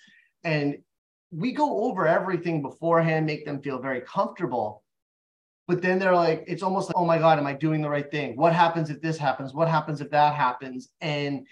And 0.45 0.79
we 1.31 1.53
go 1.53 1.85
over 1.85 2.07
everything 2.07 2.61
beforehand, 2.61 3.25
make 3.25 3.45
them 3.45 3.63
feel 3.63 3.79
very 3.79 4.01
comfortable. 4.03 4.83
But 5.71 5.83
then 5.83 6.01
they're 6.01 6.17
like, 6.17 6.43
it's 6.49 6.65
almost 6.65 6.89
like, 6.89 6.97
oh 6.97 7.05
my 7.05 7.17
God, 7.17 7.39
am 7.39 7.47
I 7.47 7.53
doing 7.53 7.81
the 7.81 7.89
right 7.89 8.11
thing? 8.11 8.37
What 8.37 8.53
happens 8.53 8.91
if 8.91 9.01
this 9.01 9.17
happens? 9.17 9.55
What 9.55 9.69
happens 9.69 10.01
if 10.01 10.11
that 10.11 10.35
happens? 10.35 10.89
And 11.01 11.47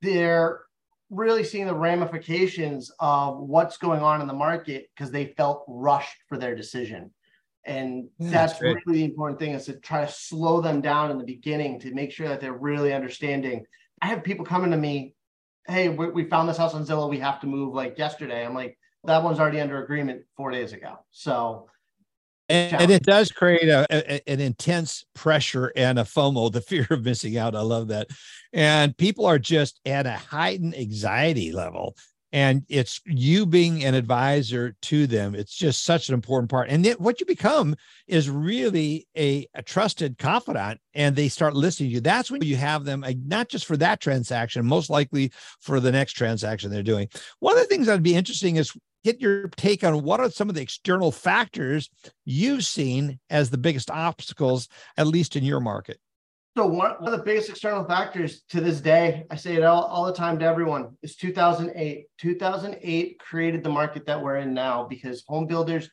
they're 0.00 0.62
really 1.10 1.44
seeing 1.44 1.66
the 1.66 1.74
ramifications 1.74 2.90
of 3.00 3.38
what's 3.38 3.76
going 3.76 4.00
on 4.00 4.22
in 4.22 4.26
the 4.26 4.32
market 4.32 4.88
because 4.94 5.10
they 5.10 5.34
felt 5.36 5.62
rushed 5.68 6.16
for 6.26 6.38
their 6.38 6.54
decision. 6.54 7.10
And 7.66 8.08
Yeah, 8.18 8.30
that's 8.30 8.52
that's 8.54 8.62
really 8.62 8.80
the 8.86 9.04
important 9.04 9.38
thing 9.38 9.52
is 9.52 9.66
to 9.66 9.74
try 9.74 10.06
to 10.06 10.10
slow 10.10 10.62
them 10.62 10.80
down 10.80 11.10
in 11.10 11.18
the 11.18 11.24
beginning 11.24 11.78
to 11.80 11.92
make 11.92 12.12
sure 12.12 12.28
that 12.28 12.40
they're 12.40 12.54
really 12.54 12.94
understanding. 12.94 13.66
I 14.00 14.06
have 14.06 14.24
people 14.24 14.46
coming 14.46 14.70
to 14.70 14.78
me, 14.78 15.16
hey, 15.66 15.90
we, 15.90 16.08
we 16.08 16.24
found 16.30 16.48
this 16.48 16.56
house 16.56 16.72
on 16.72 16.86
Zillow. 16.86 17.10
We 17.10 17.18
have 17.18 17.42
to 17.42 17.46
move 17.46 17.74
like 17.74 17.98
yesterday. 17.98 18.42
I'm 18.42 18.54
like, 18.54 18.78
that 19.04 19.22
one's 19.22 19.38
already 19.38 19.60
under 19.60 19.84
agreement 19.84 20.22
four 20.34 20.50
days 20.50 20.72
ago. 20.72 21.00
So 21.10 21.68
And, 22.48 22.82
and 22.82 22.90
it 22.90 23.02
does 23.02 23.30
create 23.32 23.68
a, 23.68 23.86
a- 23.90 24.30
an 24.30 24.40
intense 24.40 25.04
pressure 25.14 25.72
and 25.76 25.98
a 25.98 26.04
FOMO, 26.04 26.52
the 26.52 26.60
fear 26.62 26.86
of 26.90 27.04
missing 27.04 27.36
out. 27.38 27.54
I 27.56 27.60
love 27.60 27.88
that. 27.88 28.08
And 28.52 28.96
people 28.96 29.26
are 29.26 29.38
just 29.38 29.80
at 29.86 30.06
a 30.06 30.12
heightened 30.12 30.76
anxiety 30.76 31.52
level. 31.52 31.96
And 32.34 32.64
it's 32.68 33.00
you 33.06 33.46
being 33.46 33.84
an 33.84 33.94
advisor 33.94 34.74
to 34.82 35.06
them. 35.06 35.36
It's 35.36 35.54
just 35.54 35.84
such 35.84 36.08
an 36.08 36.14
important 36.14 36.50
part. 36.50 36.68
And 36.68 36.84
then 36.84 36.96
what 36.96 37.20
you 37.20 37.26
become 37.26 37.76
is 38.08 38.28
really 38.28 39.06
a, 39.16 39.46
a 39.54 39.62
trusted 39.62 40.18
confidant, 40.18 40.80
and 40.94 41.14
they 41.14 41.28
start 41.28 41.54
listening 41.54 41.90
to 41.90 41.94
you. 41.94 42.00
That's 42.00 42.32
when 42.32 42.42
you 42.42 42.56
have 42.56 42.84
them, 42.84 43.04
not 43.24 43.48
just 43.48 43.66
for 43.66 43.76
that 43.76 44.00
transaction, 44.00 44.66
most 44.66 44.90
likely 44.90 45.30
for 45.60 45.78
the 45.78 45.92
next 45.92 46.14
transaction 46.14 46.72
they're 46.72 46.82
doing. 46.82 47.08
One 47.38 47.56
of 47.56 47.62
the 47.62 47.68
things 47.68 47.86
that'd 47.86 48.02
be 48.02 48.16
interesting 48.16 48.56
is 48.56 48.76
get 49.04 49.20
your 49.20 49.46
take 49.50 49.84
on 49.84 50.02
what 50.02 50.18
are 50.18 50.28
some 50.28 50.48
of 50.48 50.56
the 50.56 50.62
external 50.62 51.12
factors 51.12 51.88
you've 52.24 52.64
seen 52.64 53.20
as 53.30 53.50
the 53.50 53.58
biggest 53.58 53.92
obstacles, 53.92 54.66
at 54.96 55.06
least 55.06 55.36
in 55.36 55.44
your 55.44 55.60
market. 55.60 56.00
So 56.56 56.66
one, 56.66 56.92
one 57.00 57.12
of 57.12 57.18
the 57.18 57.24
biggest 57.24 57.48
external 57.48 57.84
factors 57.84 58.42
to 58.50 58.60
this 58.60 58.80
day, 58.80 59.24
I 59.28 59.34
say 59.34 59.56
it 59.56 59.64
all, 59.64 59.82
all 59.86 60.06
the 60.06 60.12
time 60.12 60.38
to 60.38 60.44
everyone, 60.44 60.96
is 61.02 61.16
2008. 61.16 62.06
2008 62.18 63.18
created 63.18 63.64
the 63.64 63.70
market 63.70 64.06
that 64.06 64.22
we're 64.22 64.36
in 64.36 64.54
now 64.54 64.84
because 64.84 65.24
home 65.26 65.48
builders 65.48 65.90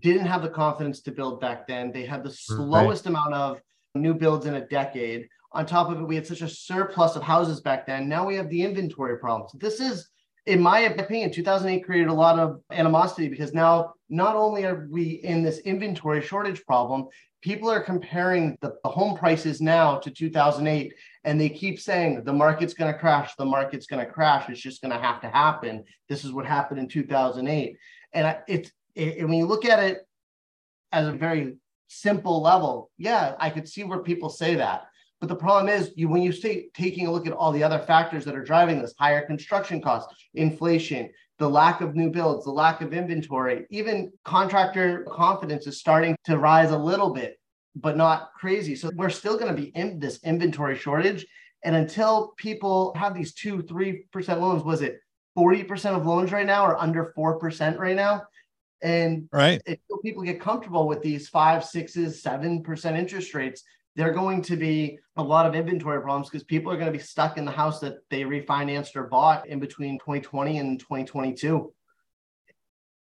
didn't 0.00 0.26
have 0.26 0.42
the 0.42 0.48
confidence 0.48 1.02
to 1.02 1.12
build 1.12 1.40
back 1.40 1.68
then. 1.68 1.92
They 1.92 2.04
had 2.04 2.24
the 2.24 2.30
mm, 2.30 2.36
slowest 2.36 3.06
amount 3.06 3.34
of 3.34 3.60
new 3.94 4.12
builds 4.12 4.46
in 4.46 4.54
a 4.54 4.66
decade. 4.66 5.28
On 5.52 5.64
top 5.64 5.88
of 5.88 6.00
it, 6.00 6.04
we 6.04 6.16
had 6.16 6.26
such 6.26 6.40
a 6.40 6.48
surplus 6.48 7.14
of 7.14 7.22
houses 7.22 7.60
back 7.60 7.86
then. 7.86 8.08
Now 8.08 8.26
we 8.26 8.34
have 8.34 8.48
the 8.48 8.62
inventory 8.62 9.18
problems. 9.18 9.52
This 9.54 9.78
is, 9.78 10.08
in 10.46 10.60
my 10.60 10.80
opinion, 10.80 11.30
2008 11.30 11.84
created 11.84 12.08
a 12.08 12.14
lot 12.14 12.38
of 12.38 12.60
animosity 12.70 13.28
because 13.28 13.54
now 13.54 13.94
not 14.08 14.34
only 14.34 14.64
are 14.64 14.86
we 14.90 15.04
in 15.04 15.42
this 15.42 15.58
inventory 15.58 16.20
shortage 16.20 16.64
problem, 16.66 17.06
people 17.42 17.70
are 17.70 17.82
comparing 17.82 18.56
the, 18.60 18.74
the 18.82 18.90
home 18.90 19.16
prices 19.16 19.60
now 19.60 19.98
to 19.98 20.10
2008 20.10 20.94
and 21.24 21.40
they 21.40 21.48
keep 21.48 21.78
saying 21.78 22.22
the 22.24 22.32
market's 22.32 22.74
going 22.74 22.92
to 22.92 22.98
crash 22.98 23.34
the 23.36 23.44
market's 23.44 23.86
going 23.86 24.04
to 24.04 24.10
crash 24.10 24.48
it's 24.48 24.60
just 24.60 24.80
going 24.80 24.92
to 24.92 24.98
have 24.98 25.20
to 25.20 25.28
happen. 25.28 25.84
This 26.08 26.24
is 26.24 26.32
what 26.32 26.46
happened 26.46 26.80
in 26.80 26.88
2008 26.88 27.76
and 28.12 28.26
I, 28.26 28.38
it's 28.46 28.70
it, 28.94 29.22
when 29.22 29.34
you 29.34 29.46
look 29.46 29.64
at 29.64 29.82
it 29.82 29.98
as 30.92 31.08
a 31.08 31.12
very 31.12 31.56
simple 31.88 32.40
level 32.40 32.90
yeah 32.96 33.34
i 33.38 33.50
could 33.50 33.68
see 33.68 33.84
where 33.84 33.98
people 33.98 34.30
say 34.30 34.54
that 34.54 34.86
but 35.22 35.28
the 35.28 35.36
problem 35.36 35.72
is 35.72 35.92
you 35.94 36.08
when 36.08 36.20
you 36.20 36.32
say 36.32 36.68
taking 36.74 37.06
a 37.06 37.12
look 37.12 37.28
at 37.28 37.32
all 37.32 37.52
the 37.52 37.62
other 37.62 37.78
factors 37.78 38.24
that 38.24 38.34
are 38.34 38.42
driving 38.42 38.82
this 38.82 38.92
higher 38.98 39.24
construction 39.24 39.80
costs 39.80 40.12
inflation 40.34 41.08
the 41.38 41.48
lack 41.48 41.80
of 41.80 41.96
new 41.96 42.10
builds, 42.10 42.44
the 42.44 42.50
lack 42.52 42.82
of 42.82 42.92
inventory, 42.92 43.66
even 43.70 44.12
contractor 44.24 45.04
confidence 45.10 45.66
is 45.66 45.78
starting 45.80 46.14
to 46.24 46.38
rise 46.38 46.70
a 46.70 46.78
little 46.78 47.10
bit, 47.10 47.36
but 47.74 47.96
not 47.96 48.32
crazy. 48.38 48.76
So 48.76 48.92
we're 48.94 49.10
still 49.10 49.36
going 49.36 49.52
to 49.52 49.60
be 49.60 49.68
in 49.74 49.98
this 49.98 50.22
inventory 50.22 50.76
shortage. 50.76 51.26
And 51.64 51.74
until 51.74 52.34
people 52.36 52.92
have 52.96 53.12
these 53.14 53.32
two, 53.32 53.62
three 53.62 54.04
percent 54.12 54.40
loans, 54.40 54.62
was 54.62 54.82
it 54.82 55.00
40% 55.36 55.96
of 55.96 56.06
loans 56.06 56.30
right 56.30 56.46
now 56.46 56.64
or 56.64 56.80
under 56.80 57.12
4% 57.16 57.78
right 57.78 57.96
now? 57.96 58.22
And 58.82 59.28
Right. 59.32 59.60
until 59.66 59.98
people 60.04 60.22
get 60.22 60.40
comfortable 60.40 60.86
with 60.86 61.02
these 61.02 61.28
five, 61.28 61.64
sixes, 61.64 62.22
seven 62.22 62.62
percent 62.62 62.96
interest 62.96 63.34
rates, 63.34 63.64
they're 63.96 64.12
going 64.12 64.42
to 64.42 64.56
be 64.56 64.98
a 65.16 65.22
lot 65.22 65.46
of 65.46 65.54
inventory 65.54 66.00
problems 66.00 66.28
because 66.28 66.44
people 66.44 66.72
are 66.72 66.76
going 66.76 66.90
to 66.90 66.98
be 66.98 67.02
stuck 67.02 67.36
in 67.36 67.44
the 67.44 67.50
house 67.50 67.80
that 67.80 67.96
they 68.10 68.22
refinanced 68.22 68.96
or 68.96 69.04
bought 69.04 69.46
in 69.46 69.60
between 69.60 69.98
2020 69.98 70.58
and 70.58 70.80
2022. 70.80 71.72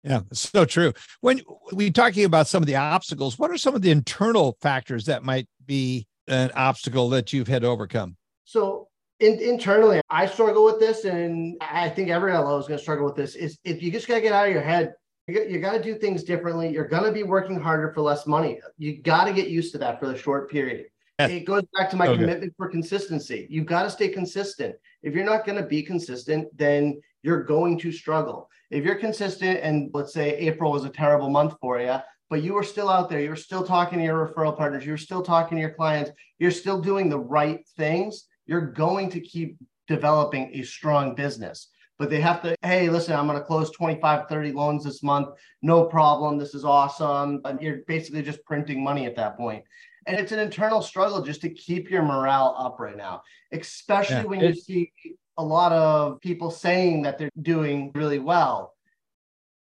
Yeah, 0.05 0.21
so 0.33 0.65
true. 0.65 0.93
When 1.21 1.41
we 1.73 1.91
talking 1.91 2.25
about 2.25 2.47
some 2.47 2.63
of 2.63 2.67
the 2.67 2.77
obstacles, 2.77 3.39
what 3.39 3.51
are 3.51 3.59
some 3.59 3.75
of 3.75 3.83
the 3.83 3.91
internal 3.91 4.57
factors 4.61 5.07
that 5.07 5.25
might 5.25 5.49
be 5.67 6.07
an 6.29 6.53
obstacle 6.55 7.09
that 7.11 7.33
you've 7.33 7.49
had 7.49 7.63
to 7.63 7.69
overcome? 7.69 8.17
So 8.45 8.89
in, 9.19 9.41
internally, 9.41 10.01
I 10.09 10.27
struggle 10.27 10.65
with 10.65 10.79
this, 10.79 11.05
and 11.05 11.57
I 11.61 11.89
think 11.89 12.11
every 12.11 12.33
LO 12.33 12.59
is 12.59 12.69
going 12.69 12.79
to 12.79 12.83
struggle 12.83 13.07
with 13.07 13.17
this. 13.17 13.35
Is 13.35 13.59
if 13.65 13.83
you 13.83 13.91
just 13.91 14.07
got 14.07 14.17
to 14.17 14.21
get 14.21 14.33
out 14.33 14.47
of 14.47 14.53
your 14.53 14.63
head, 14.63 14.95
you 15.29 15.35
got, 15.35 15.51
you 15.51 15.61
got 15.61 15.73
to 15.73 15.83
do 15.83 15.95
things 15.97 16.25
differently. 16.25 16.71
You're 16.71 16.89
going 16.89 17.05
to 17.05 17.13
be 17.13 17.23
working 17.23 17.61
harder 17.61 17.93
for 17.93 18.01
less 18.01 18.27
money. 18.27 18.61
You 18.79 18.97
got 19.03 19.25
to 19.25 19.33
get 19.33 19.49
used 19.49 19.73
to 19.73 19.79
that 19.79 20.01
for 20.01 20.07
the 20.07 20.17
short 20.17 20.51
period. 20.51 20.87
Yes. 21.19 21.31
It 21.31 21.45
goes 21.45 21.65
back 21.75 21.91
to 21.91 21.97
my 21.97 22.09
Okay. 22.09 22.19
commitment 22.19 22.55
for 22.57 22.69
consistency. 22.69 23.47
You've 23.51 23.67
got 23.67 23.83
to 23.83 23.91
stay 23.91 24.09
consistent. 24.09 24.75
If 25.03 25.15
you're 25.15 25.27
not 25.27 25.45
going 25.45 25.61
to 25.61 25.69
be 25.69 25.83
consistent, 25.83 26.49
then 26.57 27.01
you're 27.23 27.43
going 27.43 27.79
to 27.81 27.93
struggle. 27.93 28.49
If 28.71 28.85
you're 28.85 28.95
consistent, 28.95 29.61
and 29.63 29.91
let's 29.93 30.15
say 30.15 30.37
April 30.37 30.73
was 30.73 30.85
a 30.85 30.91
terrible 30.91 31.29
month 31.29 31.55
for 31.61 31.79
you, 31.79 31.97
but 32.31 32.43
you 32.43 32.55
were 32.55 32.63
still 32.63 32.89
out 32.89 33.11
there, 33.11 33.21
you 33.21 33.31
were 33.31 33.37
still 33.37 33.65
talking 33.65 33.99
to 33.99 34.05
your 34.05 34.27
referral 34.27 34.57
partners, 34.57 34.87
you're 34.87 34.97
still 34.97 35.23
talking 35.23 35.57
to 35.57 35.61
your 35.61 35.75
clients, 35.75 36.11
you're 36.39 36.51
still 36.51 36.81
doing 36.81 37.09
the 37.09 37.19
right 37.19 37.67
things, 37.77 38.25
you're 38.47 38.71
going 38.73 39.11
to 39.11 39.21
keep 39.21 39.57
developing 39.89 40.51
a 40.55 40.63
strong 40.63 41.15
business. 41.15 41.69
But 41.99 42.11
they 42.11 42.21
have 42.21 42.43
to, 42.43 42.55
hey, 42.63 42.89
listen, 42.91 43.15
I'm 43.17 43.27
going 43.27 43.39
to 43.39 43.45
close 43.45 43.71
25, 43.73 44.29
30 44.29 44.53
loans 44.53 44.85
this 44.85 45.03
month. 45.03 45.29
No 45.63 45.85
problem. 45.87 46.39
This 46.39 46.55
is 46.55 46.65
awesome. 46.65 47.41
And 47.45 47.61
you're 47.61 47.79
basically 47.89 48.23
just 48.23 48.45
printing 48.45 48.85
money 48.85 49.05
at 49.07 49.17
that 49.17 49.37
point. 49.37 49.65
And 50.07 50.17
it's 50.19 50.33
an 50.33 50.39
internal 50.39 50.81
struggle 50.81 51.23
just 51.23 51.41
to 51.43 51.51
keep 51.51 51.91
your 51.91 52.03
morale 52.03 52.55
up 52.57 52.79
right 52.79 52.97
now, 52.97 53.23
especially 53.53 54.17
Yeah. 54.17 54.23
when 54.25 54.41
you 54.41 54.55
see 54.55 54.93
a 55.37 55.45
lot 55.45 55.73
of 55.73 56.21
people 56.21 56.51
saying 56.51 57.03
that 57.03 57.19
they're 57.19 57.31
doing 57.43 57.91
really 57.95 58.19
well. 58.19 58.75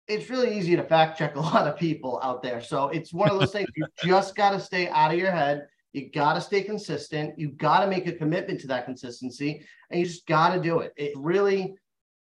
it's 0.07 0.29
really 0.29 0.57
easy 0.57 0.75
to 0.75 0.83
fact 0.83 1.17
check 1.17 1.35
a 1.38 1.39
lot 1.39 1.67
of 1.67 1.77
people 1.77 2.19
out 2.23 2.41
there. 2.43 2.61
So 2.61 2.89
it's 2.89 3.13
one 3.13 3.29
of 3.29 3.39
those 3.39 3.51
things 3.55 3.69
you 3.77 3.85
just 4.05 4.35
got 4.35 4.51
to 4.51 4.59
stay 4.59 4.88
out 4.89 5.11
of 5.13 5.17
your 5.19 5.31
head. 5.31 5.67
You 5.93 6.09
got 6.11 6.33
to 6.33 6.41
stay 6.41 6.63
consistent. 6.63 7.38
You 7.38 7.50
got 7.50 7.81
to 7.81 7.88
make 7.88 8.07
a 8.07 8.13
commitment 8.13 8.59
to 8.61 8.67
that 8.67 8.85
consistency 8.85 9.65
and 9.89 10.00
you 10.00 10.05
just 10.05 10.25
got 10.27 10.53
to 10.55 10.61
do 10.61 10.79
it. 10.79 10.93
It 10.97 11.11
really 11.17 11.75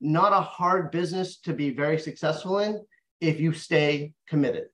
not 0.01 0.33
a 0.33 0.41
hard 0.41 0.91
business 0.91 1.37
to 1.41 1.53
be 1.53 1.69
very 1.69 1.99
successful 1.99 2.59
in 2.59 2.83
if 3.21 3.39
you 3.39 3.53
stay 3.53 4.13
committed. 4.27 4.65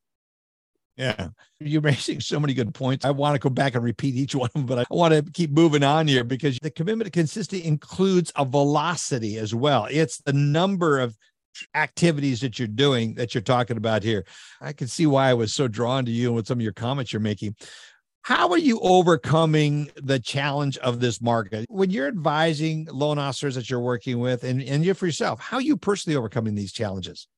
Yeah, 0.95 1.27
you're 1.59 1.81
raising 1.81 2.19
so 2.19 2.39
many 2.39 2.55
good 2.55 2.73
points. 2.73 3.05
I 3.05 3.11
want 3.11 3.35
to 3.35 3.39
go 3.39 3.49
back 3.49 3.75
and 3.75 3.83
repeat 3.83 4.15
each 4.15 4.33
one 4.33 4.47
of 4.47 4.53
them, 4.53 4.65
but 4.65 4.79
I 4.79 4.85
want 4.89 5.13
to 5.13 5.31
keep 5.31 5.51
moving 5.51 5.83
on 5.83 6.07
here 6.07 6.23
because 6.23 6.57
the 6.59 6.71
commitment 6.71 7.05
to 7.05 7.11
consistency 7.11 7.63
includes 7.63 8.31
a 8.35 8.43
velocity 8.43 9.37
as 9.37 9.53
well. 9.53 9.87
It's 9.91 10.17
the 10.21 10.33
number 10.33 10.99
of 10.99 11.15
activities 11.75 12.41
that 12.41 12.57
you're 12.57 12.67
doing 12.67 13.13
that 13.15 13.35
you're 13.35 13.41
talking 13.41 13.77
about 13.77 14.01
here. 14.01 14.25
I 14.59 14.73
can 14.73 14.87
see 14.87 15.05
why 15.05 15.29
I 15.29 15.35
was 15.35 15.53
so 15.53 15.67
drawn 15.67 16.05
to 16.05 16.11
you 16.11 16.27
and 16.27 16.35
with 16.35 16.47
some 16.47 16.57
of 16.57 16.63
your 16.63 16.73
comments 16.73 17.13
you're 17.13 17.19
making. 17.19 17.55
How 18.27 18.49
are 18.49 18.57
you 18.57 18.77
overcoming 18.81 19.89
the 19.95 20.19
challenge 20.19 20.77
of 20.79 20.99
this 20.99 21.21
market? 21.21 21.65
When 21.69 21.91
you're 21.91 22.09
advising 22.09 22.85
loan 22.91 23.17
officers 23.17 23.55
that 23.55 23.69
you're 23.69 23.79
working 23.79 24.19
with 24.19 24.43
and, 24.43 24.61
and 24.61 24.83
you 24.83 24.93
for 24.95 25.05
yourself, 25.05 25.39
how 25.39 25.55
are 25.55 25.61
you 25.61 25.77
personally 25.77 26.17
overcoming 26.17 26.53
these 26.53 26.73
challenges? 26.73 27.29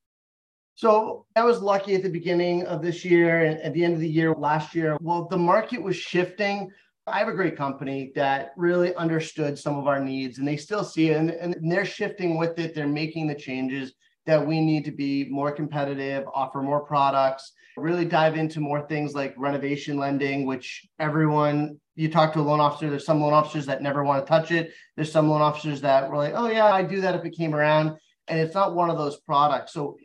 So 0.74 1.26
I 1.36 1.44
was 1.44 1.62
lucky 1.62 1.94
at 1.94 2.02
the 2.02 2.08
beginning 2.08 2.66
of 2.66 2.82
this 2.82 3.04
year 3.04 3.44
and 3.44 3.60
at 3.60 3.72
the 3.72 3.84
end 3.84 3.94
of 3.94 4.00
the 4.00 4.08
year 4.08 4.34
last 4.34 4.74
year. 4.74 4.96
Well, 5.00 5.28
the 5.28 5.38
market 5.38 5.80
was 5.80 5.94
shifting. 5.94 6.72
I 7.06 7.20
have 7.20 7.28
a 7.28 7.34
great 7.34 7.56
company 7.56 8.10
that 8.16 8.50
really 8.56 8.92
understood 8.96 9.56
some 9.56 9.78
of 9.78 9.86
our 9.86 10.00
needs 10.00 10.38
and 10.38 10.48
they 10.48 10.56
still 10.56 10.82
see 10.82 11.10
it 11.10 11.18
and, 11.18 11.30
and 11.30 11.70
they're 11.70 11.84
shifting 11.84 12.36
with 12.36 12.58
it. 12.58 12.74
They're 12.74 12.88
making 12.88 13.28
the 13.28 13.36
changes 13.36 13.92
that 14.30 14.46
we 14.46 14.60
need 14.60 14.84
to 14.84 14.92
be 14.92 15.28
more 15.28 15.50
competitive, 15.50 16.24
offer 16.32 16.62
more 16.62 16.84
products, 16.84 17.52
really 17.76 18.04
dive 18.04 18.36
into 18.36 18.60
more 18.60 18.86
things 18.86 19.12
like 19.12 19.34
renovation 19.36 19.96
lending, 19.98 20.46
which 20.46 20.86
everyone 21.00 21.80
you 21.96 22.08
talk 22.08 22.32
to 22.32 22.40
a 22.40 22.42
loan 22.42 22.60
officer, 22.60 22.88
there's 22.88 23.04
some 23.04 23.20
loan 23.20 23.32
officers 23.32 23.66
that 23.66 23.82
never 23.82 24.04
want 24.04 24.24
to 24.24 24.28
touch 24.28 24.52
it. 24.52 24.72
There's 24.96 25.10
some 25.10 25.28
loan 25.28 25.42
officers 25.42 25.80
that 25.80 26.08
were 26.08 26.16
like, 26.16 26.32
oh, 26.34 26.48
yeah, 26.48 26.66
I'd 26.66 26.88
do 26.88 27.00
that 27.00 27.14
if 27.14 27.24
it 27.24 27.36
came 27.36 27.54
around. 27.54 27.96
And 28.28 28.38
it's 28.38 28.54
not 28.54 28.74
one 28.74 28.88
of 28.88 28.96
those 28.96 29.18
products. 29.20 29.72
So 29.72 29.96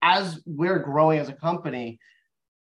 as 0.00 0.40
we're 0.46 0.78
growing 0.78 1.18
as 1.18 1.28
a 1.28 1.34
company, 1.34 1.98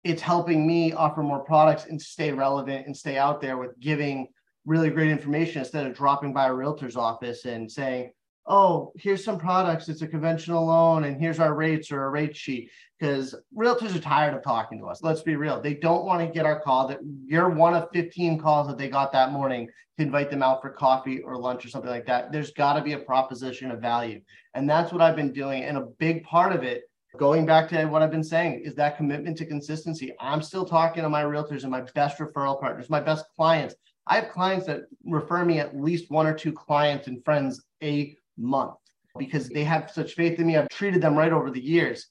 it's 0.03 0.21
helping 0.21 0.67
me 0.67 0.91
offer 0.91 1.23
more 1.23 1.43
products 1.43 1.85
and 1.85 2.01
stay 2.01 2.31
relevant 2.33 2.85
and 2.85 2.95
stay 2.95 3.17
out 3.17 3.41
there 3.41 3.57
with 3.57 3.79
giving 3.79 4.27
really 4.65 4.89
great 4.89 5.09
information 5.09 5.61
instead 5.61 5.87
of 5.87 5.95
dropping 5.95 6.33
by 6.33 6.47
a 6.47 6.53
realtor's 6.53 6.97
office 6.97 7.45
and 7.45 7.71
saying, 7.71 8.11
oh, 8.47 8.93
here's 8.97 9.23
some 9.23 9.37
products. 9.37 9.89
It's 9.89 10.01
a 10.01 10.07
conventional 10.07 10.65
loan, 10.65 11.03
and 11.03 11.19
here's 11.19 11.39
our 11.39 11.53
rates 11.53 11.91
or 11.91 12.05
a 12.05 12.09
rate 12.09 12.35
sheet. 12.35 12.71
Because 12.99 13.35
realtors 13.55 13.95
are 13.95 13.99
tired 13.99 14.33
of 14.33 14.43
talking 14.43 14.79
to 14.79 14.85
us. 14.85 15.03
Let's 15.03 15.21
be 15.21 15.35
real. 15.35 15.61
They 15.61 15.75
don't 15.75 16.05
want 16.05 16.21
to 16.21 16.33
get 16.33 16.47
our 16.47 16.59
call 16.59 16.87
that 16.87 16.99
you're 17.25 17.49
one 17.49 17.75
of 17.75 17.89
15 17.93 18.39
calls 18.39 18.67
that 18.67 18.77
they 18.77 18.89
got 18.89 19.11
that 19.11 19.31
morning 19.31 19.67
to 19.97 20.03
invite 20.03 20.31
them 20.31 20.41
out 20.41 20.63
for 20.63 20.71
coffee 20.71 21.21
or 21.21 21.37
lunch 21.37 21.63
or 21.63 21.69
something 21.69 21.91
like 21.91 22.07
that. 22.07 22.31
There's 22.31 22.51
got 22.51 22.73
to 22.73 22.81
be 22.81 22.93
a 22.93 22.99
proposition 22.99 23.69
of 23.69 23.81
value. 23.81 24.21
And 24.55 24.67
that's 24.67 24.91
what 24.91 25.01
I've 25.01 25.15
been 25.15 25.31
doing. 25.31 25.63
And 25.63 25.77
a 25.77 25.81
big 25.99 26.23
part 26.23 26.53
of 26.53 26.63
it 26.63 26.83
going 27.17 27.45
back 27.45 27.69
to 27.69 27.85
what 27.85 28.01
I've 28.01 28.11
been 28.11 28.23
saying 28.23 28.61
is 28.63 28.75
that 28.75 28.97
commitment 28.97 29.37
to 29.37 29.45
consistency. 29.45 30.13
I'm 30.19 30.41
still 30.41 30.65
talking 30.65 31.03
to 31.03 31.09
my 31.09 31.23
realtors 31.23 31.63
and 31.63 31.71
my 31.71 31.81
best 31.93 32.17
referral 32.17 32.59
partners, 32.59 32.89
my 32.89 32.99
best 32.99 33.25
clients. 33.35 33.75
I 34.07 34.15
have 34.15 34.29
clients 34.29 34.65
that 34.67 34.83
refer 35.05 35.43
me 35.43 35.59
at 35.59 35.75
least 35.75 36.09
one 36.09 36.25
or 36.25 36.33
two 36.33 36.53
clients 36.53 37.07
and 37.07 37.23
friends 37.25 37.63
a 37.83 38.15
month 38.37 38.75
because 39.17 39.49
they 39.49 39.63
have 39.63 39.91
such 39.91 40.13
faith 40.13 40.39
in 40.39 40.47
me. 40.47 40.57
I've 40.57 40.69
treated 40.69 41.01
them 41.01 41.15
right 41.15 41.31
over 41.31 41.51
the 41.51 41.63
years. 41.63 42.07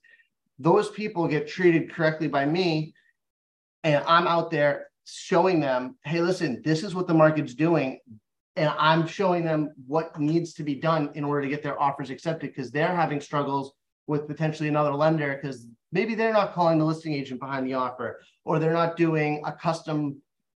Those 0.59 0.91
people 0.91 1.29
get 1.29 1.47
treated 1.47 1.93
correctly 1.93 2.29
by 2.29 2.47
me, 2.47 2.95
and 3.85 4.03
I'm 4.07 4.27
out 4.27 4.51
there 4.51 4.89
showing 5.05 5.61
them, 5.61 5.97
hey, 6.05 6.21
listen, 6.21 6.63
this 6.65 6.83
is 6.83 6.95
what 6.95 7.07
the 7.07 7.15
market's 7.15 7.55
doing. 7.55 8.01
And 8.57 8.71
I'm 8.79 9.07
showing 9.07 9.45
them 9.45 9.71
what 9.87 10.19
needs 10.19 10.55
to 10.55 10.63
be 10.63 10.75
done 10.75 11.11
in 11.15 11.25
order 11.25 11.43
to 11.43 11.49
get 11.49 11.63
their 11.63 11.81
offers 11.81 12.11
accepted 12.11 12.51
because 12.51 12.71
they're 12.71 12.95
having 12.95 13.21
struggles 13.21 13.73
with 14.07 14.27
potentially 14.27 14.69
another 14.69 14.95
lender 14.95 15.39
because 15.41 15.67
maybe 15.93 16.15
they're 16.15 16.33
not 16.33 16.55
calling 16.55 16.79
the 16.79 16.85
listing 16.85 17.13
agent 17.13 17.39
behind 17.39 17.67
the 17.67 17.75
offer 17.75 18.21
or 18.45 18.59
they're 18.59 18.73
not 18.73 18.97
doing 18.97 19.43
a 19.45 19.53
custom 19.53 20.17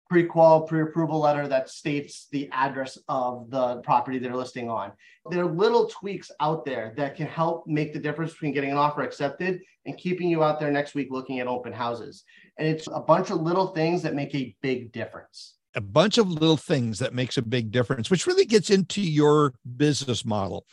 pre-qual 0.10 0.64
pre-approval 0.64 1.20
letter 1.20 1.48
that 1.48 1.70
states 1.70 2.28
the 2.32 2.50
address 2.52 2.98
of 3.08 3.50
the 3.50 3.78
property 3.78 4.20
they're 4.20 4.36
listing 4.36 4.70
on 4.70 4.92
there 5.30 5.44
are 5.44 5.52
little 5.52 5.88
tweaks 5.88 6.32
out 6.40 6.66
there 6.66 6.94
that 6.98 7.16
can 7.16 7.28
help 7.28 7.66
make 7.68 7.94
the 7.94 8.00
difference 8.00 8.34
between 8.34 8.54
getting 8.54 8.72
an 8.72 8.78
offer 8.78 9.02
accepted 9.02 9.62
and 9.86 9.98
keeping 9.98 10.30
you 10.30 10.44
out 10.44 10.60
there 10.60 10.72
next 10.72 10.96
week 10.96 11.08
looking 11.12 11.40
at 11.40 11.48
open 11.48 11.72
houses 11.72 12.24
and 12.58 12.68
it's 12.68 12.88
a 12.92 13.00
bunch 13.00 13.30
of 13.30 13.42
little 13.42 13.68
things 13.68 14.02
that 14.02 14.16
make 14.16 14.34
a 14.34 14.56
big 14.62 14.92
difference 14.92 15.56
a 15.76 15.82
bunch 15.82 16.18
of 16.18 16.28
little 16.28 16.58
things 16.58 16.98
that 16.98 17.14
makes 17.14 17.38
a 17.38 17.42
big 17.42 17.72
difference 17.72 18.10
which 18.10 18.26
really 18.26 18.46
gets 18.46 18.70
into 18.70 19.02
your 19.02 19.54
business 19.78 20.26
model 20.26 20.66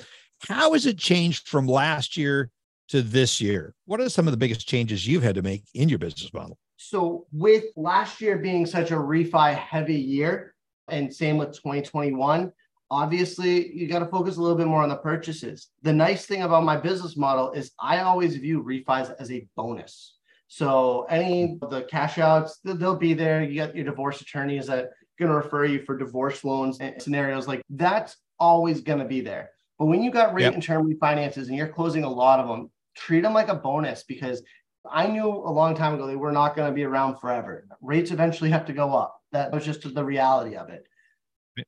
how 0.49 0.73
has 0.73 0.87
it 0.87 0.99
changed 0.99 1.49
from 1.49 1.67
last 1.67 2.17
year 2.17 2.51
to 2.89 3.03
this 3.03 3.41
year. 3.41 3.75
What 3.87 4.01
are 4.01 4.09
some 4.09 4.27
of 4.27 4.33
the 4.33 4.37
biggest 4.37 4.69
changes 4.69 5.07
you've 5.07 5.23
had 5.23 5.35
to 5.37 5.43
make 5.43 5.65
in 5.75 5.89
your 5.89 5.99
business 5.99 6.33
model? 6.33 6.59
So, 6.77 7.27
with 7.33 7.65
last 7.77 8.21
year 8.21 8.39
being 8.39 8.67
such 8.67 8.91
a 8.91 8.97
refi 8.97 9.55
heavy 9.55 9.95
year, 9.95 10.55
and 10.89 11.13
same 11.13 11.39
with 11.39 11.53
2021, 11.53 12.53
obviously 12.91 13.75
you 13.75 13.89
got 13.89 14.01
to 14.01 14.07
focus 14.07 14.37
a 14.37 14.41
little 14.43 14.57
bit 14.57 14.67
more 14.67 14.83
on 14.83 14.89
the 14.89 14.97
purchases. 14.97 15.69
The 15.83 15.93
nice 15.93 16.27
thing 16.27 16.43
about 16.43 16.65
my 16.65 16.77
business 16.77 17.17
model 17.17 17.53
is 17.53 17.73
I 17.81 18.01
always 18.01 18.37
view 18.37 18.63
refis 18.63 19.15
as 19.19 19.33
a 19.33 19.47
bonus. 19.57 20.17
So, 20.49 21.07
any 21.11 21.59
of 21.63 21.71
the 21.71 21.83
cash 21.83 22.19
outs, 22.19 22.61
they'll 22.63 22.97
be 22.97 23.15
there. 23.15 23.43
You 23.43 23.57
got 23.57 23.75
your 23.75 23.85
divorce 23.85 24.21
attorneys 24.21 24.67
that 24.67 24.91
going 25.19 25.31
to 25.31 25.37
refer 25.37 25.65
you 25.65 25.83
for 25.83 25.97
divorce 25.97 26.45
loans 26.45 26.79
and 26.81 27.01
scenarios 27.01 27.49
like 27.49 27.63
that's 27.71 28.17
always 28.39 28.81
going 28.81 28.99
to 28.99 29.05
be 29.05 29.21
there. 29.21 29.51
But 29.79 29.87
when 29.87 30.03
you 30.03 30.11
got 30.11 30.35
rate 30.35 30.45
yep. 30.45 30.55
and 30.55 30.63
term 30.63 30.91
refinances 30.91 31.49
and 31.49 31.57
you're 31.57 31.69
closing 31.69 32.05
a 32.05 32.11
lot 32.11 32.41
of 32.41 32.49
them, 32.49 32.71
treat 32.95 33.23
them 33.23 33.35
like 33.35 33.49
a 33.49 33.55
bonus 33.55 34.05
because 34.05 34.43
I 34.91 35.07
knew 35.07 35.29
a 35.29 35.51
long 35.51 35.75
time 35.75 35.95
ago 35.95 36.07
they 36.07 36.17
were 36.17 36.33
not 36.33 36.57
going 36.57 36.69
to 36.69 36.75
be 36.75 36.85
around 36.85 37.19
forever. 37.19 37.67
Rates 37.81 38.11
eventually 38.11 38.51
have 38.51 38.67
to 38.67 38.73
go 38.73 38.95
up. 38.95 39.21
That 39.33 39.53
was 39.53 39.65
just 39.65 39.83
the 39.95 40.05
reality 40.05 40.57
of 40.57 40.69
it. 40.69 40.87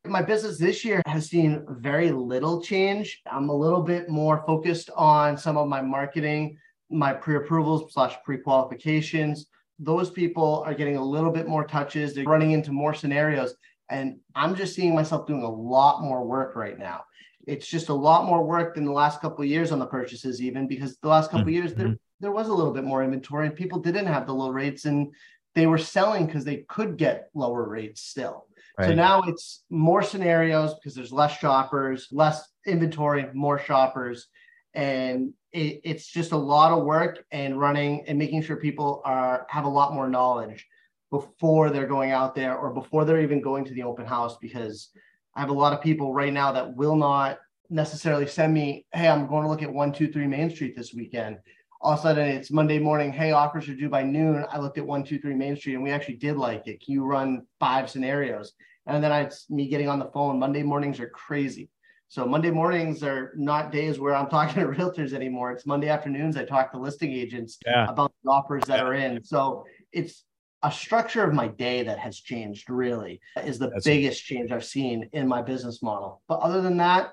My 0.06 0.22
business 0.22 0.58
this 0.58 0.84
year 0.84 1.02
has 1.06 1.28
seen 1.28 1.64
very 1.68 2.10
little 2.10 2.62
change. 2.62 3.22
I'm 3.30 3.48
a 3.48 3.54
little 3.54 3.82
bit 3.82 4.08
more 4.08 4.44
focused 4.46 4.90
on 4.96 5.38
some 5.38 5.56
of 5.56 5.66
my 5.68 5.80
marketing, 5.80 6.58
my 6.90 7.12
pre-approvals 7.12 7.92
slash 7.92 8.16
pre-qualifications. 8.24 9.46
Those 9.78 10.10
people 10.10 10.62
are 10.66 10.74
getting 10.74 10.96
a 10.96 11.04
little 11.04 11.30
bit 11.30 11.48
more 11.48 11.66
touches. 11.66 12.14
They're 12.14 12.24
running 12.24 12.50
into 12.50 12.72
more 12.72 12.92
scenarios. 12.92 13.54
And 13.90 14.18
I'm 14.34 14.54
just 14.54 14.74
seeing 14.74 14.94
myself 14.94 15.26
doing 15.26 15.42
a 15.42 15.50
lot 15.50 16.02
more 16.02 16.24
work 16.24 16.54
right 16.54 16.78
now 16.78 17.04
it's 17.48 17.66
just 17.66 17.88
a 17.88 17.94
lot 17.94 18.26
more 18.26 18.44
work 18.44 18.74
than 18.74 18.84
the 18.84 18.92
last 18.92 19.22
couple 19.22 19.42
of 19.42 19.48
years 19.48 19.72
on 19.72 19.78
the 19.78 19.86
purchases, 19.86 20.42
even 20.42 20.68
because 20.68 20.98
the 20.98 21.08
last 21.08 21.30
couple 21.30 21.40
mm-hmm. 21.40 21.48
of 21.48 21.54
years 21.54 21.74
there 21.74 21.96
there 22.20 22.32
was 22.32 22.48
a 22.48 22.54
little 22.54 22.72
bit 22.72 22.84
more 22.84 23.04
inventory 23.04 23.46
and 23.46 23.56
people 23.56 23.78
didn't 23.78 24.06
have 24.06 24.26
the 24.26 24.34
low 24.34 24.50
rates 24.50 24.84
and 24.84 25.12
they 25.54 25.66
were 25.66 25.78
selling 25.78 26.26
because 26.26 26.44
they 26.44 26.64
could 26.68 26.96
get 26.96 27.30
lower 27.34 27.68
rates 27.68 28.02
still. 28.02 28.46
Right. 28.78 28.88
So 28.88 28.94
now 28.94 29.22
it's 29.22 29.64
more 29.70 30.02
scenarios 30.02 30.74
because 30.74 30.94
there's 30.94 31.12
less 31.12 31.36
shoppers, 31.38 32.08
less 32.12 32.48
inventory, 32.66 33.26
more 33.34 33.58
shoppers, 33.58 34.28
and 34.74 35.32
it, 35.52 35.80
it's 35.82 36.06
just 36.06 36.32
a 36.32 36.36
lot 36.36 36.76
of 36.76 36.84
work 36.84 37.24
and 37.32 37.58
running 37.58 38.04
and 38.06 38.18
making 38.18 38.42
sure 38.42 38.56
people 38.56 39.02
are 39.04 39.46
have 39.48 39.64
a 39.64 39.68
lot 39.68 39.94
more 39.94 40.08
knowledge 40.08 40.66
before 41.10 41.70
they're 41.70 41.86
going 41.86 42.12
out 42.12 42.34
there 42.34 42.56
or 42.56 42.72
before 42.72 43.04
they're 43.04 43.22
even 43.22 43.40
going 43.40 43.64
to 43.64 43.74
the 43.74 43.82
open 43.82 44.06
house 44.06 44.36
because 44.40 44.90
I 45.34 45.40
have 45.40 45.50
a 45.50 45.54
lot 45.54 45.72
of 45.72 45.80
people 45.80 46.12
right 46.12 46.32
now 46.32 46.52
that 46.52 46.76
will 46.76 46.96
not 46.96 47.38
necessarily 47.70 48.26
send 48.26 48.52
me, 48.52 48.86
hey, 48.92 49.08
I'm 49.08 49.26
going 49.26 49.42
to 49.42 49.48
look 49.48 49.62
at 49.62 49.72
123 49.72 50.26
Main 50.26 50.50
Street 50.50 50.76
this 50.76 50.92
weekend. 50.92 51.38
All 51.80 51.92
of 51.92 52.00
a 52.00 52.02
sudden, 52.02 52.26
it's 52.26 52.50
Monday 52.50 52.80
morning. 52.80 53.12
Hey, 53.12 53.30
offers 53.30 53.68
are 53.68 53.74
due 53.74 53.88
by 53.88 54.02
noon. 54.02 54.44
I 54.50 54.58
looked 54.58 54.78
at 54.78 54.86
123 54.86 55.34
Main 55.34 55.56
Street 55.56 55.74
and 55.74 55.82
we 55.82 55.92
actually 55.92 56.16
did 56.16 56.36
like 56.36 56.66
it. 56.66 56.84
Can 56.84 56.94
you 56.94 57.04
run 57.04 57.46
five 57.60 57.88
scenarios? 57.88 58.52
And 58.86 59.02
then 59.02 59.12
it's 59.12 59.48
me 59.48 59.68
getting 59.68 59.88
on 59.88 60.00
the 60.00 60.10
phone. 60.12 60.40
Monday 60.40 60.64
mornings 60.64 60.98
are 60.98 61.08
crazy. 61.08 61.70
So 62.08 62.26
Monday 62.26 62.50
mornings 62.50 63.04
are 63.04 63.32
not 63.36 63.70
days 63.70 64.00
where 64.00 64.16
I'm 64.16 64.28
talking 64.30 64.60
to 64.60 64.68
realtors 64.68 65.12
anymore. 65.12 65.52
It's 65.52 65.66
Monday 65.66 65.88
afternoons. 65.88 66.36
I 66.36 66.44
talk 66.44 66.72
to 66.72 66.78
listing 66.78 67.12
agents 67.12 67.58
yeah. 67.64 67.86
about 67.88 68.12
the 68.24 68.30
offers 68.30 68.64
that 68.64 68.78
yeah. 68.78 68.84
are 68.84 68.94
in. 68.94 69.22
So 69.22 69.64
it's 69.92 70.24
a 70.64 70.72
structure 70.72 71.22
of 71.22 71.32
my 71.32 71.46
day 71.46 71.84
that 71.84 72.00
has 72.00 72.18
changed 72.18 72.68
really 72.70 73.20
is 73.44 73.60
the 73.60 73.70
That's 73.70 73.84
biggest 73.84 74.24
change 74.24 74.50
I've 74.50 74.64
seen 74.64 75.08
in 75.12 75.28
my 75.28 75.42
business 75.42 75.80
model. 75.80 76.22
But 76.26 76.40
other 76.40 76.60
than 76.60 76.78
that, 76.78 77.10